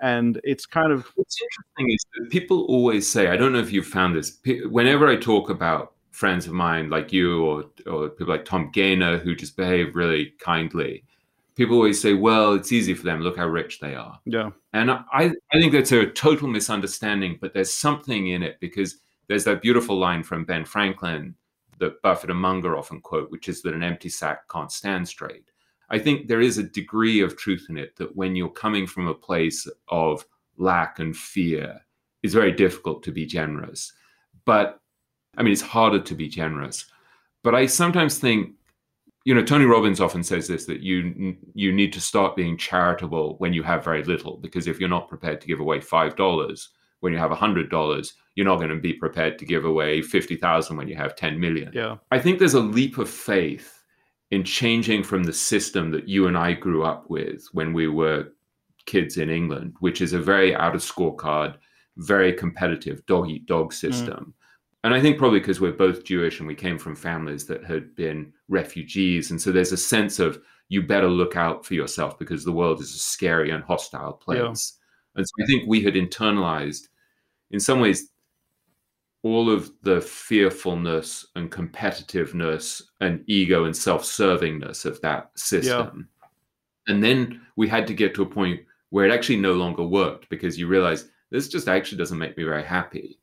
[0.00, 3.72] And it's kind of what's interesting is that people always say i don't know if
[3.72, 8.34] you've found this whenever i talk about friends of mine like you or, or people
[8.34, 11.04] like tom gayner who just behave really kindly
[11.54, 13.20] people always say, well, it's easy for them.
[13.20, 14.18] Look how rich they are.
[14.24, 14.50] Yeah.
[14.72, 18.98] And I, I think that's a total misunderstanding, but there's something in it because
[19.28, 21.34] there's that beautiful line from Ben Franklin
[21.78, 25.44] that Buffett and Munger often quote, which is that an empty sack can't stand straight.
[25.90, 29.08] I think there is a degree of truth in it that when you're coming from
[29.08, 30.24] a place of
[30.56, 31.80] lack and fear,
[32.22, 33.92] it's very difficult to be generous.
[34.44, 34.80] But
[35.36, 36.86] I mean, it's harder to be generous.
[37.42, 38.54] But I sometimes think
[39.24, 43.36] you know tony robbins often says this that you you need to start being charitable
[43.38, 46.70] when you have very little because if you're not prepared to give away five dollars
[47.00, 50.00] when you have a hundred dollars you're not going to be prepared to give away
[50.00, 51.70] 50000 when you have 10 million.
[51.74, 51.98] Yeah.
[52.10, 53.82] I think there's a leap of faith
[54.32, 58.32] in changing from the system that you and i grew up with when we were
[58.86, 61.54] kids in england which is a very outer scorecard
[61.98, 64.16] very competitive dog eat dog system.
[64.16, 64.32] mm
[64.84, 67.94] and I think probably because we're both Jewish and we came from families that had
[67.94, 69.30] been refugees.
[69.30, 72.80] And so there's a sense of you better look out for yourself because the world
[72.80, 74.38] is a scary and hostile place.
[74.38, 75.18] Yeah.
[75.18, 76.88] And so I think we had internalized,
[77.50, 78.08] in some ways,
[79.22, 86.08] all of the fearfulness and competitiveness and ego and self servingness of that system.
[86.88, 86.92] Yeah.
[86.92, 88.60] And then we had to get to a point
[88.90, 92.42] where it actually no longer worked because you realize this just actually doesn't make me
[92.42, 93.20] very happy.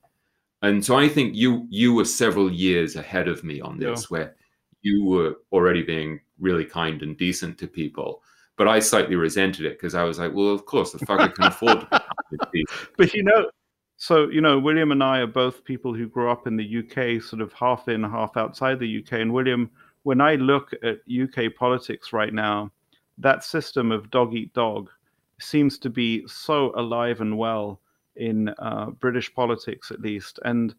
[0.61, 4.05] And so I think you you were several years ahead of me on this, yeah.
[4.09, 4.35] where
[4.81, 8.21] you were already being really kind and decent to people.
[8.57, 11.45] But I slightly resented it because I was like, well, of course, the fucker can
[11.45, 12.65] afford to be
[12.97, 13.49] But you know,
[13.95, 17.21] so you know, William and I are both people who grew up in the UK,
[17.23, 19.13] sort of half in, half outside the UK.
[19.13, 19.71] And William,
[20.03, 22.71] when I look at UK politics right now,
[23.17, 24.89] that system of dog eat dog
[25.39, 27.79] seems to be so alive and well
[28.19, 30.39] in uh, British politics, at least.
[30.45, 30.75] And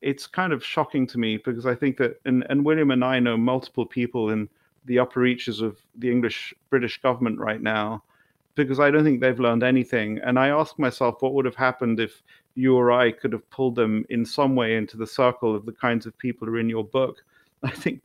[0.00, 3.20] it's kind of shocking to me because I think that, and, and William and I
[3.20, 4.48] know multiple people in
[4.86, 8.02] the upper reaches of the English British government right now,
[8.54, 10.18] because I don't think they've learned anything.
[10.18, 12.22] And I ask myself, what would have happened if
[12.54, 15.72] you or I could have pulled them in some way into the circle of the
[15.72, 17.24] kinds of people who are in your book?
[17.62, 18.02] I think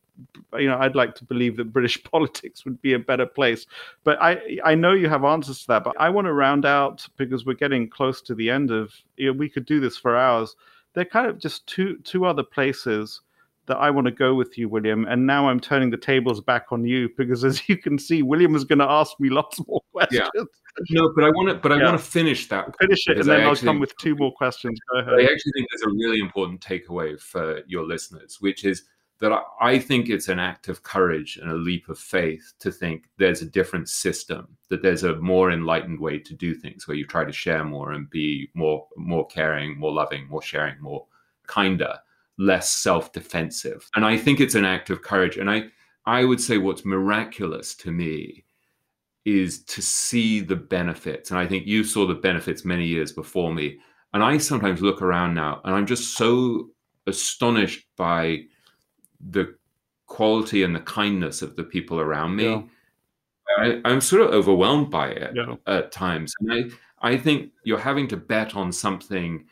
[0.53, 3.65] you know I'd like to believe that British politics would be a better place.
[4.03, 5.84] But I I know you have answers to that.
[5.84, 8.93] But I want to round out because we're getting close to the end of.
[9.17, 10.55] You know, we could do this for hours.
[10.93, 13.22] They're kind of just two two other places
[13.70, 15.05] that I want to go with you, William.
[15.05, 18.55] And now I'm turning the tables back on you because, as you can see, William
[18.55, 20.30] is going to ask me lots more questions.
[20.36, 20.43] Yeah.
[20.91, 21.86] No, but I want to, but I yeah.
[21.86, 22.74] want to finish that.
[22.80, 24.80] Finish it, and then I will come with two more questions.
[24.91, 25.13] Go ahead.
[25.13, 28.84] I actually think there's a really important takeaway for your listeners, which is
[29.20, 33.09] that I think it's an act of courage and a leap of faith to think
[33.17, 37.05] there's a different system, that there's a more enlightened way to do things where you
[37.05, 41.05] try to share more and be more more caring, more loving, more sharing, more
[41.47, 41.95] kinder,
[42.38, 43.89] less self-defensive.
[43.95, 45.38] And I think it's an act of courage.
[45.38, 45.65] And I
[46.05, 48.45] I would say what's miraculous to me
[49.26, 51.30] is to see the benefits.
[51.30, 53.78] And I think you saw the benefits many years before me.
[54.13, 56.70] And I sometimes look around now and I'm just so
[57.05, 58.43] astonished by
[59.20, 59.55] the
[60.07, 62.45] quality and the kindness of the people around me.
[62.45, 62.61] Yeah.
[63.57, 65.55] I, am sort of overwhelmed by it yeah.
[65.67, 66.34] at times.
[66.39, 69.45] And I, I think you're having to bet on something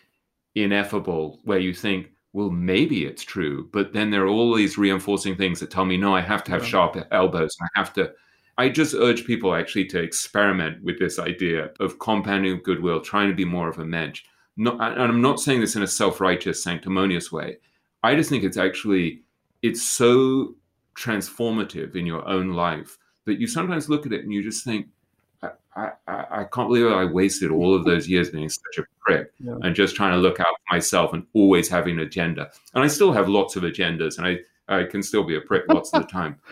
[0.56, 3.70] ineffable where you think, well, maybe it's true.
[3.72, 6.52] But then there are all these reinforcing things that tell me, no, I have to
[6.52, 6.70] have yeah.
[6.70, 7.56] sharp elbows.
[7.62, 8.12] I have to.
[8.60, 13.36] I just urge people actually to experiment with this idea of compounding goodwill, trying to
[13.36, 14.24] be more of a mensch.
[14.56, 17.58] Not, and I'm not saying this in a self righteous, sanctimonious way.
[18.04, 19.24] I just think it's actually
[19.62, 20.56] it's so
[20.96, 24.88] transformative in your own life that you sometimes look at it and you just think,
[25.44, 29.32] I, I, I can't believe I wasted all of those years being such a prick
[29.40, 29.58] yeah.
[29.62, 32.50] and just trying to look out for myself and always having an agenda.
[32.74, 35.66] And I still have lots of agendas and I, I can still be a prick
[35.70, 36.40] lots of the time.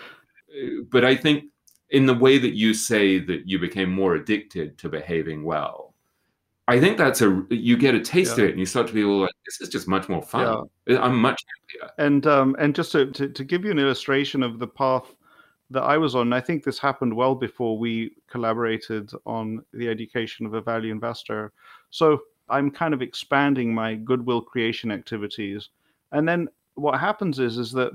[0.89, 1.49] But I think
[1.89, 5.84] in the way that you say that you became more addicted to behaving well,
[6.67, 8.43] I think that's a you get a taste yeah.
[8.43, 10.65] of it and you start to feel like this is just much more fun.
[10.87, 10.99] Yeah.
[10.99, 11.43] I'm much
[11.79, 11.93] happier.
[11.97, 15.13] And um and just to, to, to give you an illustration of the path
[15.69, 20.45] that I was on, I think this happened well before we collaborated on the education
[20.45, 21.53] of a value investor.
[21.89, 25.69] So I'm kind of expanding my goodwill creation activities,
[26.11, 27.91] and then what happens is is that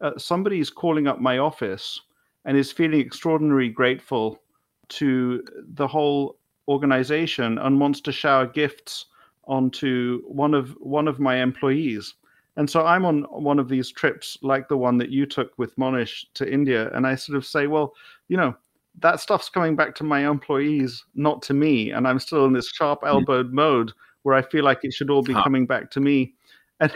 [0.00, 2.00] uh, somebody is calling up my office
[2.44, 4.40] and is feeling extraordinarily grateful
[4.88, 5.44] to
[5.74, 6.37] the whole
[6.68, 9.06] organization and wants to shower gifts
[9.44, 12.14] onto one of one of my employees.
[12.56, 15.76] And so I'm on one of these trips, like the one that you took with
[15.76, 17.94] Mohnish to India, and I sort of say, well,
[18.28, 18.54] you know,
[19.00, 22.68] that stuff's coming back to my employees, not to me, and I'm still in this
[22.68, 23.08] sharp hmm.
[23.08, 23.92] elbowed mode
[24.22, 25.44] where I feel like it should all be huh.
[25.44, 26.34] coming back to me.
[26.80, 26.92] And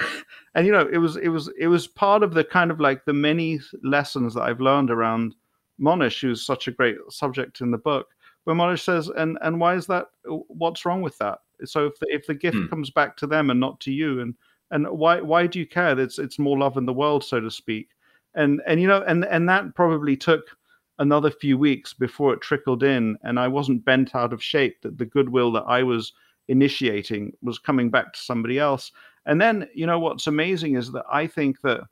[0.55, 3.05] and you know, it was it was it was part of the kind of like
[3.05, 5.35] the many lessons that I've learned around
[5.81, 8.09] Mohnish, who's such a great subject in the book
[8.45, 10.07] but Mohnish says, and and why is that?
[10.25, 11.39] What's wrong with that?
[11.65, 12.67] So if the, if the gift hmm.
[12.67, 14.35] comes back to them and not to you, and
[14.71, 15.99] and why why do you care?
[15.99, 17.91] It's it's more love in the world, so to speak.
[18.35, 20.57] And and you know, and and that probably took
[20.99, 24.83] another few weeks before it trickled in, and I wasn't bent out of shape.
[24.83, 26.13] That the goodwill that I was
[26.49, 28.91] initiating was coming back to somebody else.
[29.27, 31.83] And then you know what's amazing is that I think that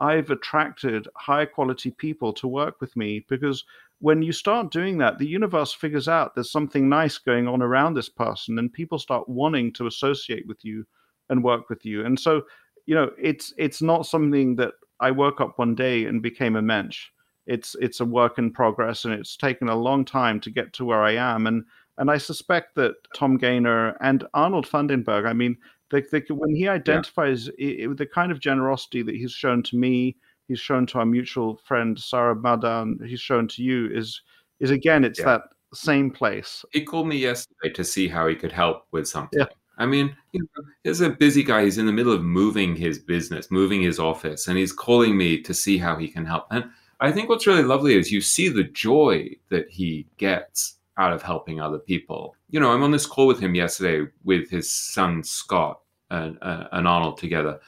[0.00, 3.64] I've attracted high quality people to work with me because
[4.00, 7.94] when you start doing that, the universe figures out there's something nice going on around
[7.94, 10.84] this person, and people start wanting to associate with you
[11.28, 12.04] and work with you.
[12.04, 12.42] And so,
[12.86, 16.62] you know, it's it's not something that I woke up one day and became a
[16.62, 17.08] mensch.
[17.46, 20.84] It's it's a work in progress, and it's taken a long time to get to
[20.84, 21.46] where I am.
[21.46, 21.64] And
[21.98, 25.58] and I suspect that Tom Gayner and Arnold Van Den Berg, I mean,
[25.90, 27.90] the, the, when he identifies yeah.
[27.90, 30.16] it, the kind of generosity that he's shown to me
[30.50, 34.20] he's shown to our mutual friend Sarah Madan, he's shown to you is
[34.58, 35.26] is again it's yeah.
[35.26, 36.64] that same place.
[36.72, 39.38] He called me yesterday to see how he could help with something.
[39.38, 39.46] Yeah.
[39.78, 41.64] I mean, you know, he's a busy guy.
[41.64, 45.40] He's in the middle of moving his business, moving his office, and he's calling me
[45.42, 46.46] to see how he can help.
[46.50, 46.64] And
[46.98, 51.22] I think what's really lovely is you see the joy that he gets out of
[51.22, 52.34] helping other people.
[52.50, 56.66] You know, I'm on this call with him yesterday with his son Scott and, uh,
[56.72, 57.60] and Arnold together,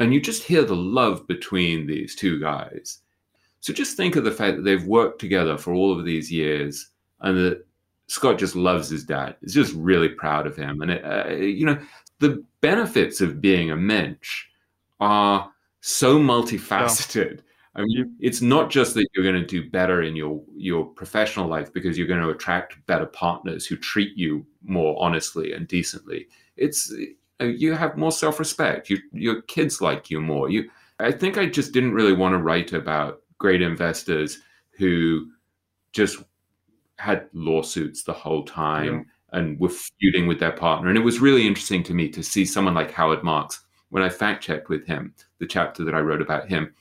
[0.00, 2.98] and you just hear the love between these two guys.
[3.60, 6.90] So just think of the fact that they've worked together for all of these years,
[7.20, 7.66] and that
[8.06, 9.36] Scott just loves his dad.
[9.42, 11.78] He's just really proud of him, and it, uh, you know
[12.18, 14.46] the benefits of being a mensch
[15.00, 15.50] are
[15.80, 17.36] so multifaceted.
[17.36, 17.42] Yeah.
[17.76, 21.46] I mean, it's not just that you're going to do better in your your professional
[21.46, 26.26] life because you're going to attract better partners who treat you more honestly and decently.
[26.56, 26.92] It's
[27.40, 28.90] Uh, you have more self-respect.
[28.90, 30.50] You, your kids like you more.
[30.50, 30.68] You,
[30.98, 34.38] I think I just didn't really want to write about great investors
[34.72, 35.26] who
[35.92, 36.22] just
[36.98, 39.38] had lawsuits the whole time yeah.
[39.38, 40.88] and were feuding with their partner.
[40.88, 44.08] And it was really interesting to me to see someone like Howard Marks when I
[44.08, 46.74] fact checked with him the chapter that I wrote about him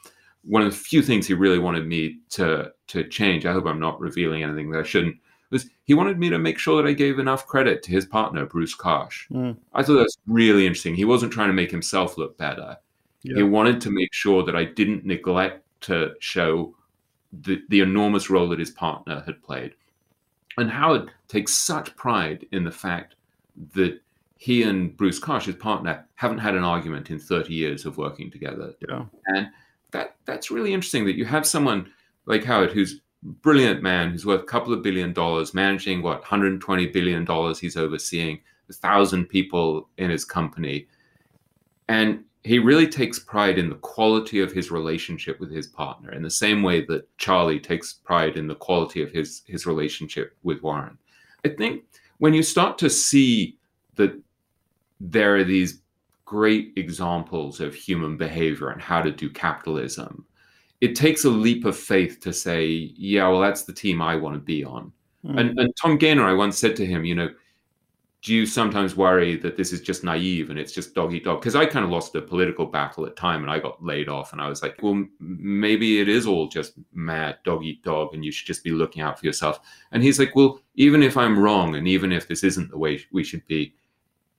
[0.44, 3.45] one of the few things he really wanted me to to change.
[3.45, 5.18] I hope I'm not revealing anything that I shouldn't.
[5.52, 8.46] Was he wanted me to make sure that I gave enough credit to his partner
[8.46, 9.28] Bruce Karsh.
[9.32, 9.58] Mm.
[9.74, 10.96] I thought that was really interesting.
[10.96, 12.78] He wasn't trying to make himself look better.
[13.24, 13.38] Yeah.
[13.38, 16.76] He wanted to make sure that I didn't neglect to show
[17.32, 19.74] the the enormous role that his partner had played.
[20.58, 23.16] And Howard takes such pride in the fact
[23.74, 24.02] that
[24.38, 28.32] he and Bruce Karsh, his partner, haven't had an argument in 30 years of working
[28.32, 28.74] together.
[28.88, 29.06] Yeah.
[29.28, 29.50] And
[29.92, 31.92] that that's really interesting that you have someone
[32.26, 36.88] like Howard who's brilliant man who's worth a couple of billion dollars, managing what 120
[36.88, 38.40] billion dollars he's overseeing,
[38.70, 40.88] a thousand people in his company,
[41.88, 46.24] and he really takes pride in the quality of his relationship with his partner in
[46.24, 50.62] the same way that Charlie takes pride in the quality of his his relationship with
[50.62, 50.98] Warren.
[51.44, 51.84] I think
[52.20, 53.58] when you start to see
[53.96, 54.18] that
[55.02, 55.82] there are these
[56.26, 60.26] great examples of human behavior and how to do capitalism,
[60.81, 64.35] it takes a leap of faith to say, yeah, well, that's the team I want
[64.35, 64.91] to be on.
[65.26, 65.39] Mm.
[65.39, 67.30] And, and Tom Gayner, I once said to him, you know,
[68.22, 71.39] do you sometimes worry that this is just naive and it's just dog eat dog?
[71.39, 74.34] Because I kind of lost a political battle at time and I got laid off
[74.34, 78.26] and I was like, well, maybe it is all just mad dog eat dog and
[78.26, 79.61] you should just be looking out for yourself.
[79.93, 83.01] And he's like, well, even if I'm wrong and even if this isn't the way
[83.14, 83.73] we should be,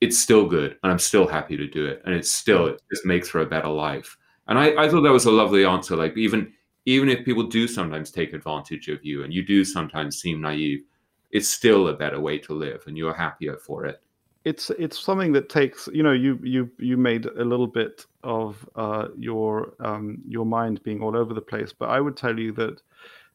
[0.03, 2.03] it's still good and I'm still happy to do it.
[2.05, 4.19] And it's still, it just makes for a better life.
[4.51, 5.97] And I, I thought that was a lovely answer.
[5.97, 6.53] Like even,
[6.85, 10.85] even if people do sometimes take advantage of you and you do sometimes seem naive,
[11.31, 14.03] it's still a better way to live and you're happier for it.
[14.45, 18.69] It's, it's something that takes, you know, you, you, you made a little bit of
[18.75, 22.53] uh, your, um, your mind being all over the place, but I would tell you
[22.53, 22.81] that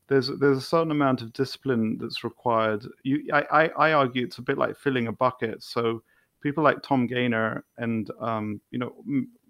[0.08, 2.86] there's there's a certain amount of discipline that's required.
[3.04, 5.64] You, I, I, I argue it's a bit like filling a bucket.
[5.64, 6.04] So
[6.42, 8.94] people like Tom Gayner and um, you know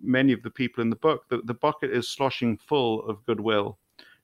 [0.06, 3.78] many of the people in the book, that the bucket is sloshing full of goodwill.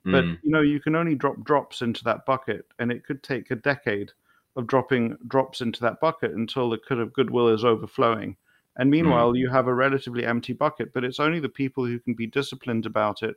[0.03, 0.39] But mm.
[0.41, 3.55] you know you can only drop drops into that bucket, and it could take a
[3.55, 4.11] decade
[4.55, 8.35] of dropping drops into that bucket until the kind of goodwill is overflowing.
[8.77, 9.37] And meanwhile, mm.
[9.37, 12.85] you have a relatively empty bucket, but it's only the people who can be disciplined
[12.85, 13.35] about it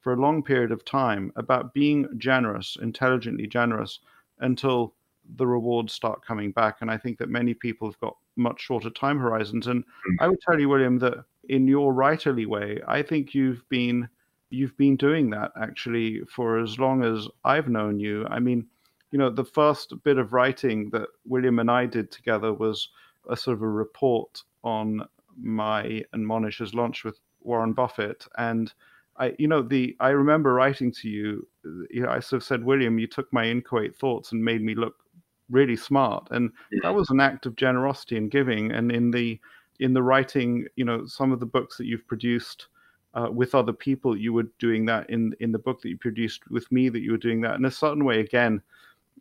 [0.00, 4.00] for a long period of time, about being generous, intelligently generous,
[4.40, 4.94] until
[5.36, 6.76] the rewards start coming back.
[6.80, 9.66] And I think that many people have got much shorter time horizons.
[9.66, 10.16] And mm.
[10.20, 14.08] I would tell you, William, that in your writerly way, I think you've been
[14.50, 18.26] you've been doing that actually for as long as I've known you.
[18.30, 18.66] I mean,
[19.10, 22.88] you know, the first bit of writing that William and I did together was
[23.28, 25.06] a sort of a report on
[25.36, 28.26] my and Mohnish's launch with Warren Buffett.
[28.38, 28.72] And
[29.16, 31.46] I, you know, the I remember writing to you,
[31.90, 34.74] you know, I sort of said, William, you took my inchoate thoughts and made me
[34.74, 34.94] look
[35.50, 36.50] really smart and
[36.82, 36.94] that mm.
[36.94, 39.38] was an act of generosity and giving and in the
[39.80, 42.68] in the writing you know some of the books that you've produced
[43.14, 46.48] uh, with other people you were doing that in in the book that you produced
[46.50, 47.56] with me that you were doing that.
[47.56, 48.62] In a certain way again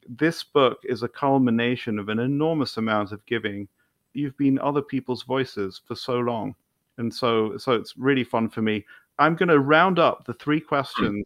[0.09, 3.67] this book is a culmination of an enormous amount of giving.
[4.13, 6.55] You've been other people's voices for so long.
[6.97, 8.85] And so so it's really fun for me.
[9.19, 11.25] I'm going to round up the three questions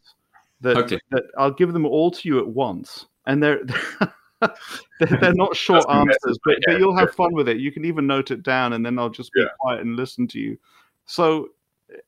[0.62, 1.00] that, okay.
[1.12, 3.06] that i'll give them all to you at once.
[3.26, 3.62] And they're
[5.00, 7.58] they're, not short answers, but, but, you'll have fun with it.
[7.58, 9.48] You can even note it down, and then I'll just be yeah.
[9.60, 10.58] quiet and listen to you.
[11.06, 11.50] So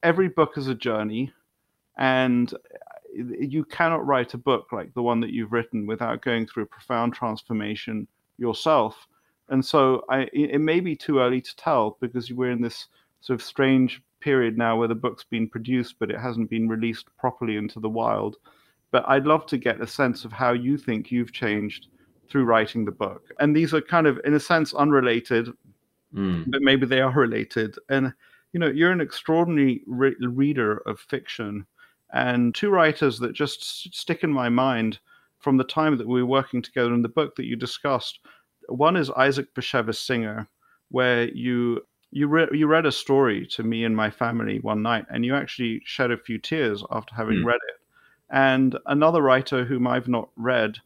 [0.03, 1.34] every book is a journey,
[1.97, 2.53] and
[3.18, 6.64] eh, you cannot write a book like the one that you've written without going through
[6.64, 8.07] a profound transformation
[8.38, 9.07] yourself.
[9.49, 12.88] And so I, it may be too early to tell because we're in this
[13.22, 17.07] sort of strange period now where the book's been produced, but it hasn't been released
[17.18, 18.38] properly into the wild.
[18.91, 21.88] But I'd love to get a sense of how you think you've changed
[22.30, 23.30] through writing the book.
[23.39, 25.49] And these are kind of, in a sense, unrelated,
[26.14, 26.45] mm.
[26.47, 27.76] but maybe they are related.
[27.89, 28.14] And,
[28.53, 31.65] you know, you're an extraordinary re- reader of fiction.
[32.11, 34.99] And two writers that just stick in my mind
[35.39, 38.19] from the time that we were working together in the book that you discussed.
[38.68, 40.47] One is Isaac Bashevis Singer,
[40.89, 41.81] where you
[42.11, 45.35] you read you read a story to me and my family one night, and you
[45.35, 47.45] actually shed a few tears after having mm.
[47.45, 47.76] read it.
[48.30, 50.77] And another writer whom I've not read,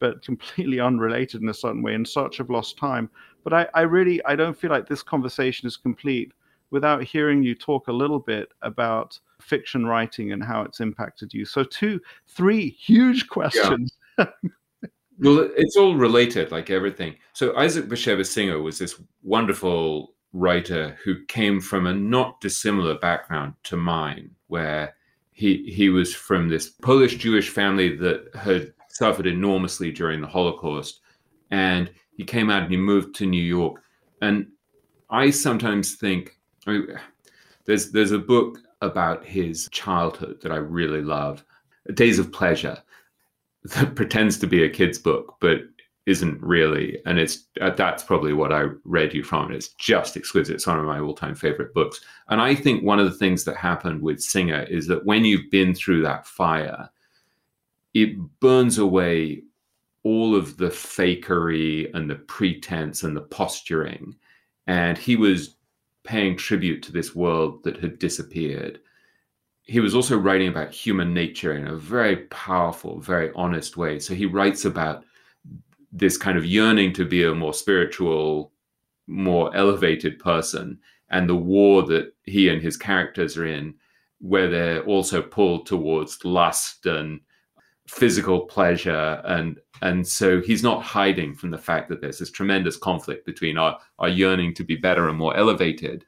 [0.00, 3.08] but completely unrelated in a certain way, in Search of Lost Time.
[3.44, 6.32] But I, I really I don't feel like this conversation is complete
[6.70, 11.44] without hearing you talk a little bit about fiction writing and how it's impacted you.
[11.44, 13.92] So two, three huge questions.
[14.18, 14.26] Yeah.
[15.18, 17.16] well, it's all related, like everything.
[17.32, 23.54] So Isaac Bashevis Singer was this wonderful writer who came from a not dissimilar background
[23.64, 24.94] to mine, where
[25.32, 31.00] he he was from this Polish Jewish family that had suffered enormously during the Holocaust,
[31.50, 33.82] and he came out and he moved to New York.
[34.20, 34.46] And
[35.08, 36.86] I sometimes think I mean,
[37.64, 41.44] there's there's a book about his childhood that I really love,
[41.94, 42.78] Days of Pleasure,
[43.64, 45.62] that pretends to be a kid's book, but
[46.06, 46.98] isn't really.
[47.06, 49.52] And it's uh, that's probably what I read you from.
[49.52, 50.54] It's just exquisite.
[50.54, 52.00] It's one of my all-time favorite books.
[52.28, 55.50] And I think one of the things that happened with Singer is that when you've
[55.50, 56.90] been through that fire,
[57.94, 59.42] it burns away
[60.02, 64.14] all of the fakery and the pretense and the posturing.
[64.66, 65.56] And he was
[66.04, 68.80] paying tribute to this world that had disappeared.
[69.62, 73.98] He was also writing about human nature in a very powerful, very honest way.
[73.98, 75.04] So he writes about
[75.92, 78.52] this kind of yearning to be a more spiritual,
[79.06, 80.78] more elevated person,
[81.10, 83.74] and the war that he and his characters are in,
[84.20, 87.20] where they're also pulled towards lust and
[87.90, 92.76] physical pleasure and and so he's not hiding from the fact that there's this tremendous
[92.76, 96.04] conflict between our, our yearning to be better and more elevated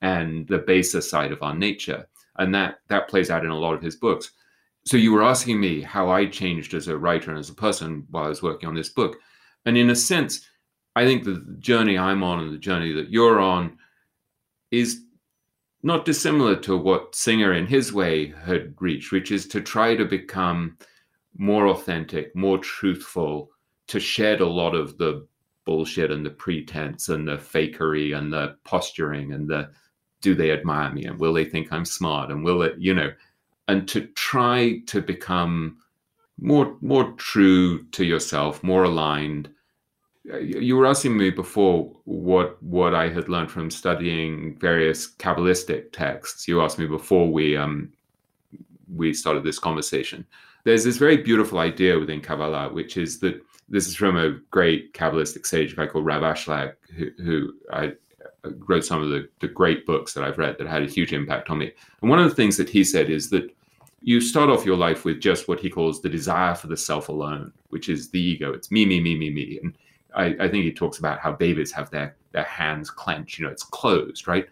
[0.00, 2.08] and the baser side of our nature.
[2.38, 4.30] And that that plays out in a lot of his books.
[4.86, 8.06] So you were asking me how i changed as a writer and as a person
[8.10, 9.16] while i was working on this book.
[9.66, 10.48] And in a sense
[10.94, 13.76] i think the journey i'm on and the journey that you're on
[14.70, 15.02] is
[15.82, 20.04] not dissimilar to what singer in his way had reached which is to try to
[20.04, 20.76] become
[21.38, 23.50] more authentic, more truthful,
[23.88, 25.26] to shed a lot of the
[25.64, 29.68] bullshit and the pretense and the fakery and the posturing and the
[30.22, 33.12] do they admire me and will they think I'm smart and will it, you know,
[33.68, 35.78] and to try to become
[36.38, 39.50] more more true to yourself, more aligned.
[40.24, 46.48] You were asking me before what what I had learned from studying various Kabbalistic texts.
[46.48, 47.92] You asked me before we um
[48.94, 50.26] we started this conversation
[50.66, 54.92] there's this very beautiful idea within Kabbalah, which is that this is from a great
[54.94, 57.92] Kabbalistic sage, guy called Rav Ashlag, who, who I
[58.44, 61.12] uh, wrote some of the, the great books that I've read that had a huge
[61.12, 61.70] impact on me.
[62.00, 63.48] And one of the things that he said is that
[64.02, 67.08] you start off your life with just what he calls the desire for the self
[67.08, 68.52] alone, which is the ego.
[68.52, 69.60] It's me, me, me, me, me.
[69.62, 69.78] And
[70.16, 73.52] I, I think he talks about how babies have their, their hands clenched, you know,
[73.52, 74.48] it's closed, right?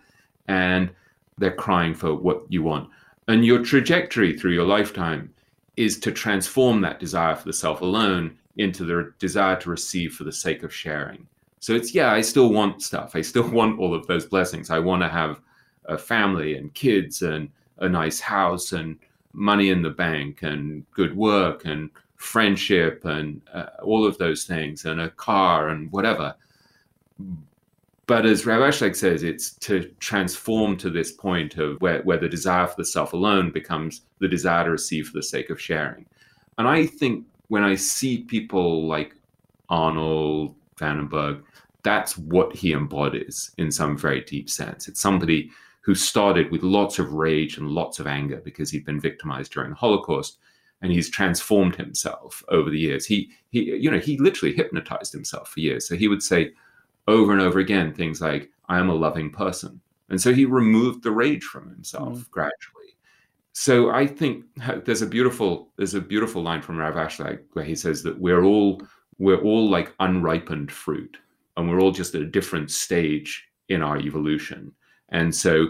[0.47, 0.91] And
[1.39, 2.89] they're crying for what you want.
[3.27, 5.35] And your trajectory through your lifetime
[5.77, 10.25] is to transform that desire for the self alone into the desire to receive for
[10.25, 11.27] the sake of sharing.
[11.59, 13.17] So it's, yeah, I still want stuff.
[13.17, 14.71] I still want all of those blessings.
[14.71, 15.41] I want to have
[15.87, 18.99] a family and kids and a nice house and
[19.33, 24.85] money in the bank and good work and friendship and uh, all of those things
[24.85, 26.35] and a car and whatever.
[28.07, 32.29] But as Rav Ashlag says, it's to transform to this point of where, where the
[32.29, 36.05] desire for the self alone becomes the desire to receive for the sake of sharing.
[36.59, 39.15] And I think when I see people like
[39.69, 41.43] Arnold van den Berg,
[41.83, 44.89] that's what he embodies in some very deep sense.
[44.89, 45.51] It's somebody
[45.83, 49.71] who started with lots of rage and lots of anger because he'd been victimized during
[49.71, 50.39] the Holocaust
[50.81, 53.07] and he's transformed himself over the years.
[53.07, 55.87] He he you know, he literally hypnotized himself for years.
[55.87, 56.53] So he would say,
[57.07, 59.81] over and over again things like, I am a loving person.
[60.09, 62.31] And so he removed the rage from himself mm.
[62.31, 62.97] gradually.
[63.53, 64.45] So I think
[64.85, 68.45] there's a beautiful there's a beautiful line from Rav Ashlag where he says that we're
[68.45, 68.83] all
[69.19, 71.17] we're all like unripened fruit
[71.57, 74.73] and we're all just at a different stage in our evolution.
[75.11, 75.69] And so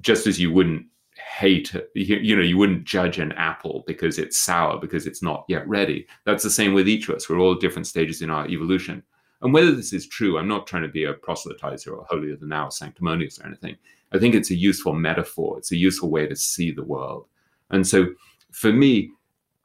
[0.00, 0.86] just as you wouldn't
[1.16, 5.44] hate you, you know you wouldn't judge an apple because it's sour because it's not
[5.48, 8.30] yet ready that's the same with each of us we're all at different stages in
[8.30, 9.02] our evolution
[9.42, 12.48] and whether this is true, I'm not trying to be a proselytizer or holier than
[12.48, 13.76] thou, sanctimonious or anything.
[14.12, 15.58] I think it's a useful metaphor.
[15.58, 17.26] It's a useful way to see the world.
[17.70, 18.06] And so
[18.52, 19.10] for me,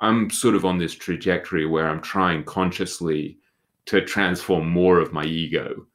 [0.01, 3.37] I'm sort of on this trajectory where I'm trying consciously
[3.85, 5.85] to transform more of my ego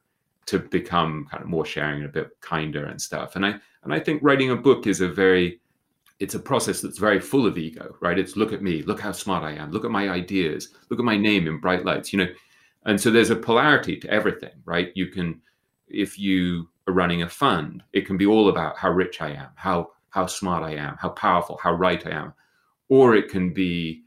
[0.45, 3.35] to become kind of more sharing and a bit kinder and stuff.
[3.35, 5.59] And I and I think writing a book is a very
[6.19, 8.17] it's a process that's very full of ego, right?
[8.17, 11.05] It's look at me, look how smart I am, look at my ideas, look at
[11.05, 12.27] my name in bright lights, you know.
[12.85, 14.91] And so there's a polarity to everything, right?
[14.95, 15.41] You can,
[15.87, 19.49] if you are running a fund, it can be all about how rich I am,
[19.55, 22.33] how how smart I am, how powerful, how right I am,
[22.87, 24.03] or it can be,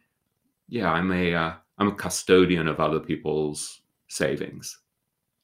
[0.68, 4.78] yeah, I'm a am uh, a custodian of other people's savings,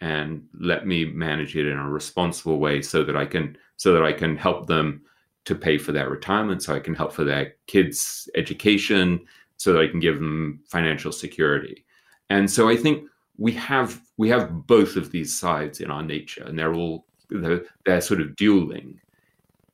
[0.01, 4.05] and let me manage it in a responsible way so that I can so that
[4.05, 5.03] I can help them
[5.45, 9.27] to pay for their retirement, so I can help for their kids' education,
[9.59, 11.85] so that I can give them financial security.
[12.31, 13.07] And so I think
[13.39, 17.65] we have we have both of these sides in our nature, and they're all they're,
[17.85, 19.01] they're sort of dueling.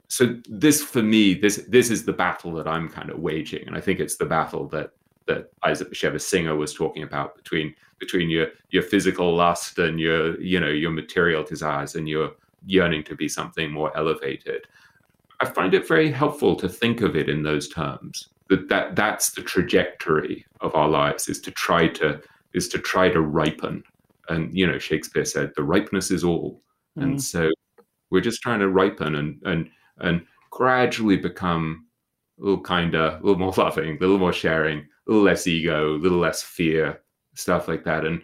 [0.08, 3.76] So this, for me, this this is the battle that I'm kind of waging, and
[3.76, 4.92] I think it's the battle that
[5.26, 10.40] that Isaac Bashevis Singer was talking about between between your your physical lust and your
[10.40, 12.32] you know your material desires and your
[12.66, 14.66] yearning to be something more elevated.
[15.40, 18.28] I find it very helpful to think of it in those terms.
[18.48, 22.20] That, that that's the trajectory of our lives is to try to
[22.54, 23.82] is to try to ripen.
[24.28, 26.62] And you know, Shakespeare said, "The ripeness is all."
[26.98, 27.02] Mm.
[27.02, 27.50] And so
[28.10, 31.86] we're just trying to ripen and and and gradually become
[32.40, 35.96] a little kinder, a little more loving, a little more sharing, a little less ego,
[35.96, 37.00] a little less fear,
[37.34, 38.04] stuff like that.
[38.04, 38.22] And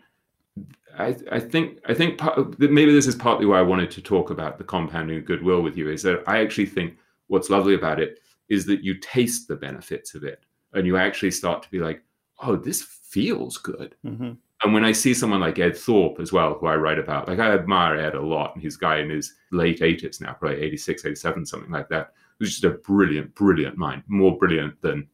[0.98, 4.30] I, I think I think part, maybe this is partly why I wanted to talk
[4.30, 5.90] about the compounding of goodwill with you.
[5.90, 6.96] Is that I actually think
[7.28, 11.32] what's lovely about it is that you taste the benefits of it, and you actually
[11.32, 12.02] start to be like,
[12.40, 13.94] oh, this feels good.
[14.04, 14.32] Mm-hmm.
[14.62, 17.38] And when I see someone like Ed Thorp as well, who I write about, like
[17.38, 20.62] I admire Ed a lot, and he's a guy in his late 80s now, probably
[20.62, 25.06] 86, 87, something like that, who's just a brilliant, brilliant mind, more brilliant than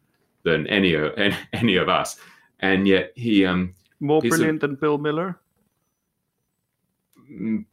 [0.45, 2.19] than any of any, any of us.
[2.61, 5.41] And yet he um more brilliant a, than Bill Miller?
[7.31, 7.65] Mm,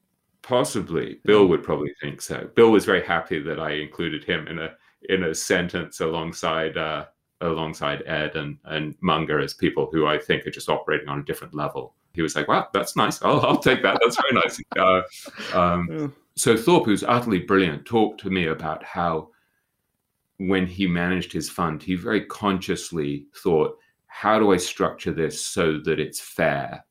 [0.42, 1.20] possibly.
[1.24, 2.50] Bill would probably think so.
[2.56, 4.76] Bill was very happy that I included him in a
[5.08, 7.06] in a sentence alongside uh,
[7.42, 11.24] alongside Ed and, and Munger as people who I think are just operating on a
[11.24, 11.96] different level.
[12.14, 13.22] He was like, wow, that's nice.
[13.22, 14.00] I'll, I'll take that.
[14.02, 14.60] That's very nice.
[14.78, 15.02] Uh,
[15.58, 16.14] um.
[16.36, 19.30] So Thorp, who's utterly brilliant, talked to me about how
[20.38, 25.80] when he managed his fund, he very consciously thought, how do I structure this so
[25.80, 26.86] that it's fair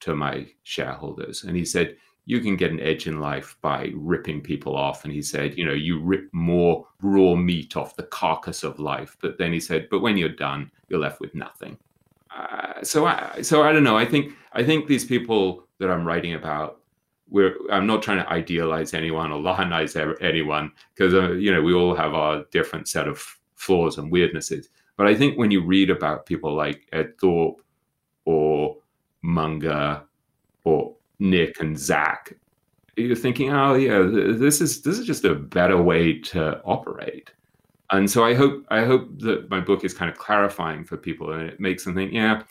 [0.00, 1.44] to my shareholders?
[1.44, 1.96] And he said,
[2.26, 5.04] you can get an edge in life by ripping people off.
[5.04, 9.16] And he said, you know, you rip more raw meat off the carcass of life.
[9.20, 11.76] But then he said, but when you're done, you're left with nothing.
[12.34, 13.96] Uh, so I, so I don't know.
[13.96, 16.80] I think I think these people that I'm writing about,
[17.28, 21.74] we're I'm not trying to idealize anyone or lionize anyone because uh, you know we
[21.74, 24.66] all have our different set of flaws and weirdnesses.
[24.96, 27.60] But I think when you read about people like Ed Thorp
[28.24, 28.76] or
[29.22, 30.02] Munger
[30.64, 32.36] or Nick and Zak,
[32.96, 37.30] you're thinking, oh yeah, this is this is just a better way to operate.
[37.90, 41.32] And so I hope I hope that my book is kind of clarifying for people,
[41.32, 42.42] and it makes them think, yeah,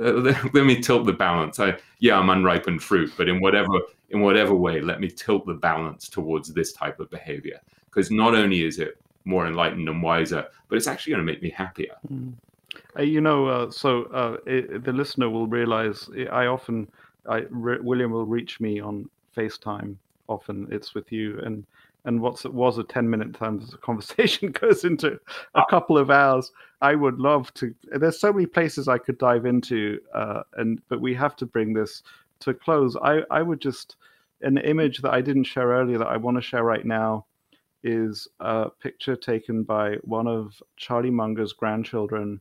[0.00, 1.58] uh, let, let, me tilt the balance.
[1.60, 3.80] I yeah, I'm unripened fruit, but in whatever
[4.10, 8.34] in whatever way, let me tilt the balance towards this type of behavior, because not
[8.34, 11.94] only is it more enlightened and wiser, but it's actually going to make me happier.
[12.12, 12.34] Mm.
[12.98, 16.88] Uh, you know, uh, so uh, it, the listener will realize I often
[17.28, 19.96] I, William will reach me on FaceTime.
[20.28, 21.64] Often it's with you, and
[22.04, 25.18] and what's it was a 10 minute time the conversation goes into a
[25.54, 25.64] ah.
[25.66, 29.98] couple of hours i would love to there's so many places i could dive into
[30.14, 32.02] uh, and but we have to bring this
[32.40, 33.96] to a close i i would just
[34.42, 37.24] an image that i didn't share earlier that i want to share right now
[37.84, 42.40] is a picture taken by one of charlie munger's grandchildren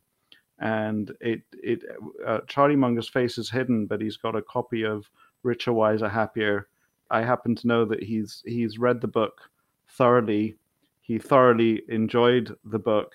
[0.62, 1.82] and it it
[2.26, 5.10] uh, Charlie Munger's face is hidden, but he's got a copy of
[5.44, 6.68] Richer, Wiser, Happier.
[7.10, 9.42] I happen to know that he's he's read the book
[9.90, 10.56] thoroughly.
[11.02, 13.14] He thoroughly enjoyed the book.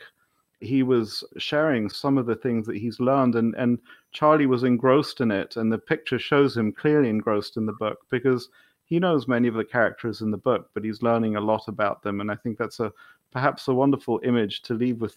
[0.61, 3.79] He was sharing some of the things that he's learned, and and
[4.11, 7.99] Charlie was engrossed in it, and the picture shows him clearly engrossed in the book
[8.11, 8.49] because
[8.87, 12.03] he knows many of the characters in the book, but he's learning a lot about
[12.03, 12.93] them, and I think that's a
[13.31, 15.17] perhaps a wonderful image to leave with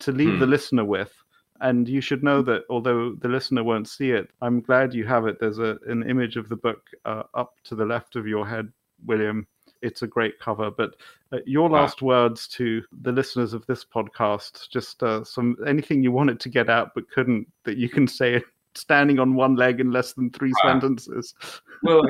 [0.00, 0.40] to leave hmm.
[0.40, 1.12] the listener with
[1.60, 5.26] and you should know that although the listener won't see it, I'm glad you have
[5.26, 5.38] it.
[5.40, 8.70] There's a, an image of the book uh, up to the left of your head,
[9.06, 9.46] William.
[9.82, 10.70] It's a great cover.
[10.70, 10.96] But
[11.32, 12.08] uh, your last wow.
[12.08, 16.68] words to the listeners of this podcast, just uh, some anything you wanted to get
[16.68, 18.42] out but couldn't, that you can say
[18.74, 21.34] standing on one leg in less than three sentences.
[21.82, 22.02] well,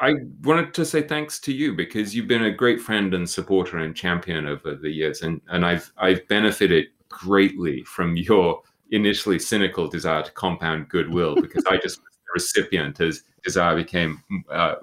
[0.00, 3.28] I, I wanted to say thanks to you because you've been a great friend and
[3.28, 9.38] supporter and champion over the years, and and I've I've benefited greatly from your initially
[9.38, 14.74] cynical desire to compound goodwill because I just was the recipient as desire became uh,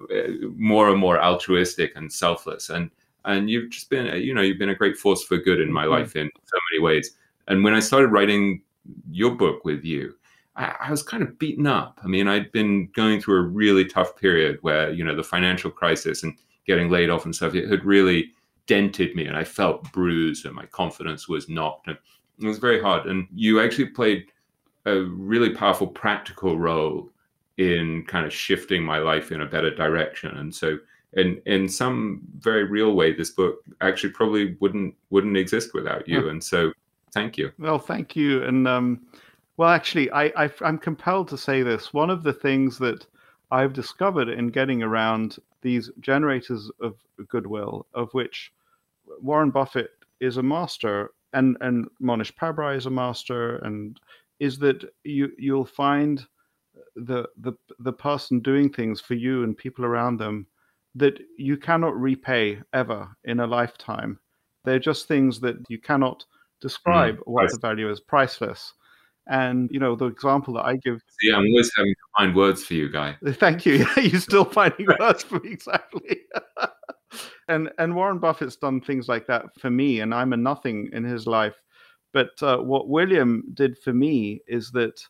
[0.56, 2.70] more and more altruistic and selfless.
[2.70, 2.90] And
[3.26, 5.84] and you've just been you know you've been a great force for good in my
[5.84, 5.92] mm-hmm.
[5.92, 7.12] life in so many ways.
[7.48, 8.62] And when I started writing
[9.12, 10.16] your book with you,
[10.56, 12.00] I, I, was kind of beaten up.
[12.04, 15.72] I mean, I'd been going through a really tough period where you know the financial
[15.72, 18.32] crisis and getting laid off and stuff it had really
[18.66, 21.98] dented me, and I felt bruised, and my confidence was knocked, and
[22.42, 23.06] it was very hard.
[23.06, 24.26] And you actually played
[24.86, 27.10] a really powerful practical role
[27.58, 30.38] in kind of shifting my life in a better direction.
[30.38, 30.78] And so
[31.14, 36.30] in in some very real way, this book actually probably wouldn't wouldn't exist without you.
[36.30, 36.72] And so
[37.14, 37.52] thank you.
[37.60, 38.44] Well, thank you.
[38.44, 39.02] And um,
[39.58, 41.94] well, actually, I, I I'm compelled to say this.
[41.94, 43.06] One of the things that
[43.52, 46.96] I've discovered in getting around these generators of
[47.28, 48.52] goodwill, of which
[49.22, 54.00] Warren Buffett is a master, and and Mohnish Pabrai is a master, and
[54.40, 56.26] is that you you'll find
[56.96, 60.48] the the the person doing things for you and people around them
[60.96, 64.20] that you cannot repay ever in a lifetime.
[64.64, 66.24] They're just things that you cannot
[66.62, 68.74] describe mm, what the value is, priceless.
[69.28, 71.02] And you know the example that I give.
[71.20, 73.18] See, I'm always having to find words for you, guy.
[73.26, 73.86] Thank you.
[73.98, 76.22] You're still finding words for me, exactly.
[77.48, 81.04] and and Warren Buffett's done things like that for me, and I'm a nothing in
[81.04, 81.56] his life.
[82.14, 85.02] But uh, what William did for me is that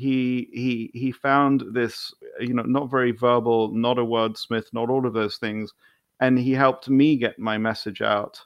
[0.00, 5.06] he he he found this you know not very verbal not a wordsmith not all
[5.06, 5.74] of those things
[6.20, 8.40] and he helped me get my message out.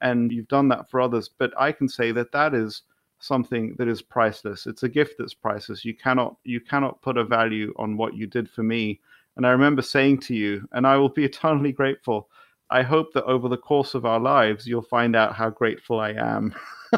[0.00, 2.82] And you've done that for others but i can say that that is
[3.20, 4.66] something that is priceless.
[4.66, 5.84] It's a gift that's priceless.
[5.84, 9.00] You cannot you cannot put a value on what you did for me.
[9.36, 12.28] And i remember saying to you and i will be eternally grateful
[12.70, 16.10] i hope that over the course of our lives you'll find out how grateful i
[16.10, 16.54] am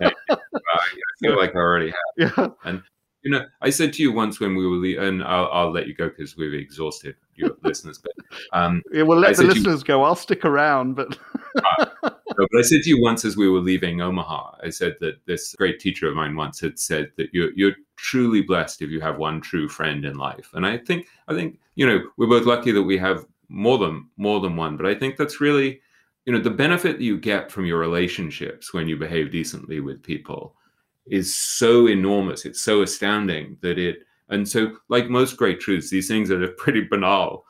[0.00, 0.12] I
[1.20, 2.32] feel like I already have.
[2.36, 2.48] Yeah.
[2.64, 2.82] And
[3.22, 5.86] you know, I said to you once when we were, le- and I'll, I'll let
[5.86, 7.98] you go because we've exhausted your listeners.
[7.98, 8.12] But
[8.52, 10.02] um, yeah, we'll let the listeners you, go.
[10.04, 11.18] I'll stick around, but.
[11.62, 14.96] uh, no, but I said to you once as we were leaving Omaha, I said
[15.00, 18.90] that this great teacher of mine once had said that you're you're truly blessed if
[18.90, 22.26] you have one true friend in life, and I think I think you know we're
[22.26, 25.80] both lucky that we have more than more than one, but I think that's really
[26.24, 30.02] you know the benefit that you get from your relationships when you behave decently with
[30.02, 30.54] people
[31.06, 32.44] is so enormous.
[32.44, 33.98] It's so astounding that it,
[34.28, 37.44] and so like most great truths, these things are pretty banal.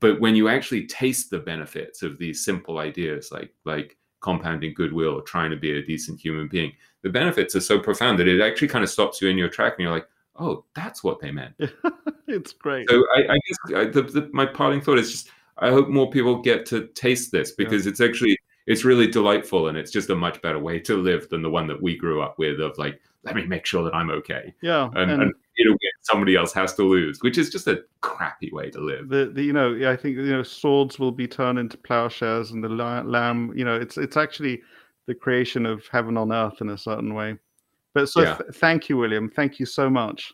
[0.00, 5.14] But when you actually taste the benefits of these simple ideas, like like compounding goodwill
[5.14, 6.72] or trying to be a decent human being,
[7.02, 9.74] the benefits are so profound that it actually kind of stops you in your track,
[9.78, 10.08] and you're like,
[10.38, 11.54] oh, that's what they meant.
[12.26, 12.88] it's great.
[12.90, 16.10] So I, I guess I, the, the, my parting thought is just I hope more
[16.10, 17.90] people get to taste this because yeah.
[17.90, 21.42] it's actually it's really delightful and it's just a much better way to live than
[21.42, 24.10] the one that we grew up with of like let me make sure that i'm
[24.10, 24.54] okay.
[24.60, 27.82] Yeah and, and, and you know somebody else has to lose which is just a
[28.00, 29.08] crappy way to live.
[29.08, 32.62] The, the you know i think you know swords will be turned into plowshares and
[32.62, 34.62] the lamb you know it's it's actually
[35.06, 37.36] the creation of heaven on earth in a certain way.
[37.94, 38.34] But so yeah.
[38.34, 39.30] th- thank you william.
[39.30, 40.32] Thank you so much.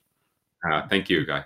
[0.70, 1.44] Uh, thank you guy